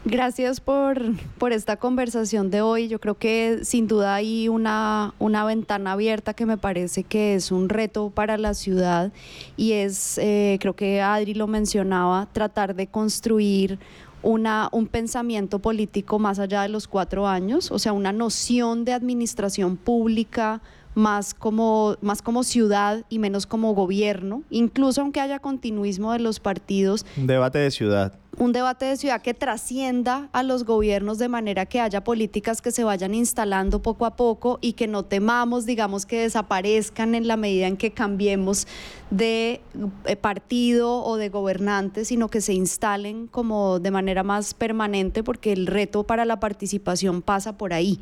Gracias 0.08 0.60
por, 0.60 1.02
por 1.40 1.52
esta 1.52 1.78
conversación 1.78 2.52
de 2.52 2.62
hoy. 2.62 2.88
Yo 2.88 3.00
creo 3.00 3.16
que 3.16 3.62
sin 3.64 3.88
duda 3.88 4.14
hay 4.14 4.48
una, 4.50 5.16
una 5.18 5.44
ventana 5.46 5.94
abierta 5.94 6.36
que 6.36 6.46
me 6.46 6.58
parece 6.58 7.04
que 7.04 7.34
es 7.34 7.52
un 7.52 7.70
reto 7.70 8.12
para 8.12 8.38
la 8.38 8.54
ciudad 8.54 9.12
y 9.58 9.72
es, 9.72 10.20
eh, 10.20 10.60
creo 10.62 10.76
que 10.76 11.02
Adri 11.02 11.34
lo 11.34 11.48
mencionaba, 11.48 12.28
tratar 12.32 12.76
de 12.76 12.86
construir 12.86 13.80
una, 14.26 14.70
un 14.72 14.88
pensamiento 14.88 15.60
político 15.60 16.18
más 16.18 16.40
allá 16.40 16.64
de 16.64 16.70
los 16.70 16.88
cuatro 16.88 17.28
años, 17.28 17.72
o 17.72 17.78
sea, 17.78 17.94
una 17.94 18.12
noción 18.12 18.84
de 18.84 18.92
administración 18.94 19.78
pública 19.78 20.62
más 20.96 21.34
como, 21.34 21.98
más 22.02 22.22
como 22.22 22.44
ciudad 22.44 23.04
y 23.10 23.20
menos 23.20 23.46
como 23.46 23.76
gobierno, 23.76 24.44
incluso 24.50 25.02
aunque 25.02 25.20
haya 25.20 25.40
continuismo 25.40 26.12
de 26.14 26.20
los 26.20 26.40
partidos, 26.40 27.06
Un 27.18 27.28
debate 27.28 27.60
de 27.60 27.70
ciudad. 27.70 28.18
Un 28.38 28.52
debate 28.52 28.86
de 28.86 28.98
ciudad 28.98 29.22
que 29.22 29.34
trascienda 29.34 30.30
a 30.34 30.44
los 30.44 30.66
gobiernos 30.66 31.18
de 31.18 31.30
manera 31.30 31.66
que 31.66 31.80
haya 31.80 32.04
políticas 32.04 32.62
que 32.62 32.72
se 32.72 32.84
vayan 32.84 33.14
instalando 33.14 33.82
poco 33.82 34.06
a 34.06 34.16
poco 34.16 34.60
y 34.62 34.74
que 34.74 34.88
no 34.88 35.04
temamos, 35.04 35.66
digamos, 35.66 36.06
que 36.06 36.22
desaparezcan 36.22 37.16
en 37.16 37.28
la 37.28 37.38
medida 37.38 37.68
en 37.68 37.78
que 37.78 37.92
cambiemos 37.92 38.68
de 39.10 39.62
eh, 40.06 40.16
partido 40.18 41.04
o 41.04 41.16
de 41.16 41.30
gobernante, 41.30 42.04
sino 42.04 42.28
que 42.28 42.42
se 42.42 42.54
instalen 42.54 43.28
como 43.28 43.80
de 43.80 43.92
manera 43.92 44.24
más 44.24 44.54
permanente, 44.54 45.24
porque 45.24 45.54
el 45.54 45.68
reto 45.68 46.04
para 46.04 46.26
la 46.26 46.40
participación 46.40 47.22
pasa 47.22 47.58
por 47.58 47.74
ahí, 47.74 48.02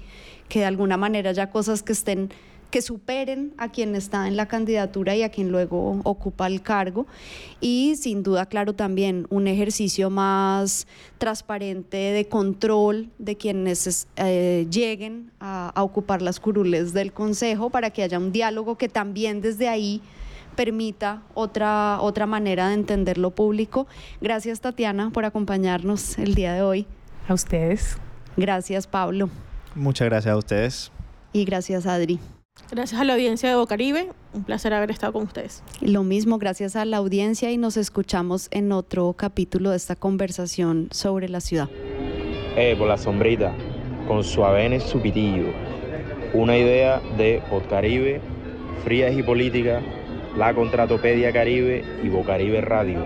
que 0.50 0.60
de 0.60 0.66
alguna 0.66 0.98
manera 0.98 1.30
haya 1.30 1.52
cosas 1.52 1.84
que 1.84 1.94
estén 1.94 2.32
que 2.74 2.82
superen 2.82 3.54
a 3.60 3.70
quien 3.70 3.96
está 3.96 4.28
en 4.28 4.36
la 4.36 4.48
candidatura 4.48 5.16
y 5.16 5.22
a 5.22 5.30
quien 5.30 5.50
luego 5.52 6.00
ocupa 6.04 6.48
el 6.48 6.64
cargo. 6.64 7.06
Y 7.62 7.96
sin 7.98 8.24
duda, 8.24 8.48
claro, 8.48 8.74
también 8.74 9.28
un 9.30 9.48
ejercicio 9.48 10.10
más 10.10 10.88
transparente 11.20 11.98
de 11.98 12.26
control 12.28 13.10
de 13.20 13.38
quienes 13.38 13.86
es- 13.86 14.08
eh, 14.16 14.66
lleguen 14.72 15.30
a, 15.40 15.70
a 15.70 15.84
ocupar 15.84 16.24
las 16.24 16.40
curules 16.40 16.94
del 16.94 17.14
Consejo 17.14 17.70
para 17.70 17.92
que 17.92 18.02
haya 18.02 18.18
un 18.18 18.32
diálogo 18.32 18.76
que 18.76 18.90
también 18.90 19.40
desde 19.42 19.70
ahí 19.70 20.02
permita 20.56 21.22
otra, 21.36 22.00
otra 22.02 22.26
manera 22.26 22.70
de 22.70 22.74
entender 22.74 23.20
lo 23.20 23.30
público. 23.36 23.86
Gracias, 24.20 24.62
Tatiana, 24.62 25.12
por 25.12 25.26
acompañarnos 25.26 26.18
el 26.18 26.34
día 26.34 26.54
de 26.54 26.64
hoy. 26.64 26.88
A 27.28 27.36
ustedes. 27.36 27.98
Gracias, 28.36 28.88
Pablo. 28.88 29.30
Muchas 29.76 30.06
gracias 30.10 30.34
a 30.34 30.38
ustedes. 30.38 30.92
Y 31.34 31.46
gracias, 31.46 31.86
Adri. 31.86 32.20
Gracias 32.74 33.02
a 33.02 33.04
la 33.04 33.14
audiencia 33.14 33.50
de 33.50 33.56
Bocaribe, 33.56 34.10
un 34.34 34.44
placer 34.44 34.74
haber 34.74 34.92
estado 34.92 35.14
con 35.14 35.24
ustedes. 35.24 35.64
Lo 35.82 36.04
mismo, 36.04 36.38
gracias 36.38 36.76
a 36.76 36.86
la 36.86 36.98
audiencia 36.98 37.52
y 37.52 37.58
nos 37.58 37.78
escuchamos 37.78 38.48
en 38.52 38.72
otro 38.72 39.14
capítulo 39.14 39.72
de 39.72 39.78
esta 39.78 39.96
conversación 39.96 40.88
sobre 40.92 41.30
la 41.30 41.40
ciudad. 41.40 41.70
Eh, 42.56 42.76
por 42.78 42.88
la 42.88 42.98
sombrita, 42.98 43.54
con 44.08 44.24
Suavenes 44.24 44.84
Supitillo. 44.84 45.48
Una 46.34 46.58
idea 46.58 47.00
de 47.18 47.42
Podcaribe, 47.50 48.22
Frías 48.84 49.16
y 49.18 49.24
Política, 49.24 49.82
La 50.38 50.54
Contratopedia 50.54 51.32
Caribe 51.32 51.84
y 52.04 52.10
Bocaribe 52.10 52.62
Radio. 52.62 53.06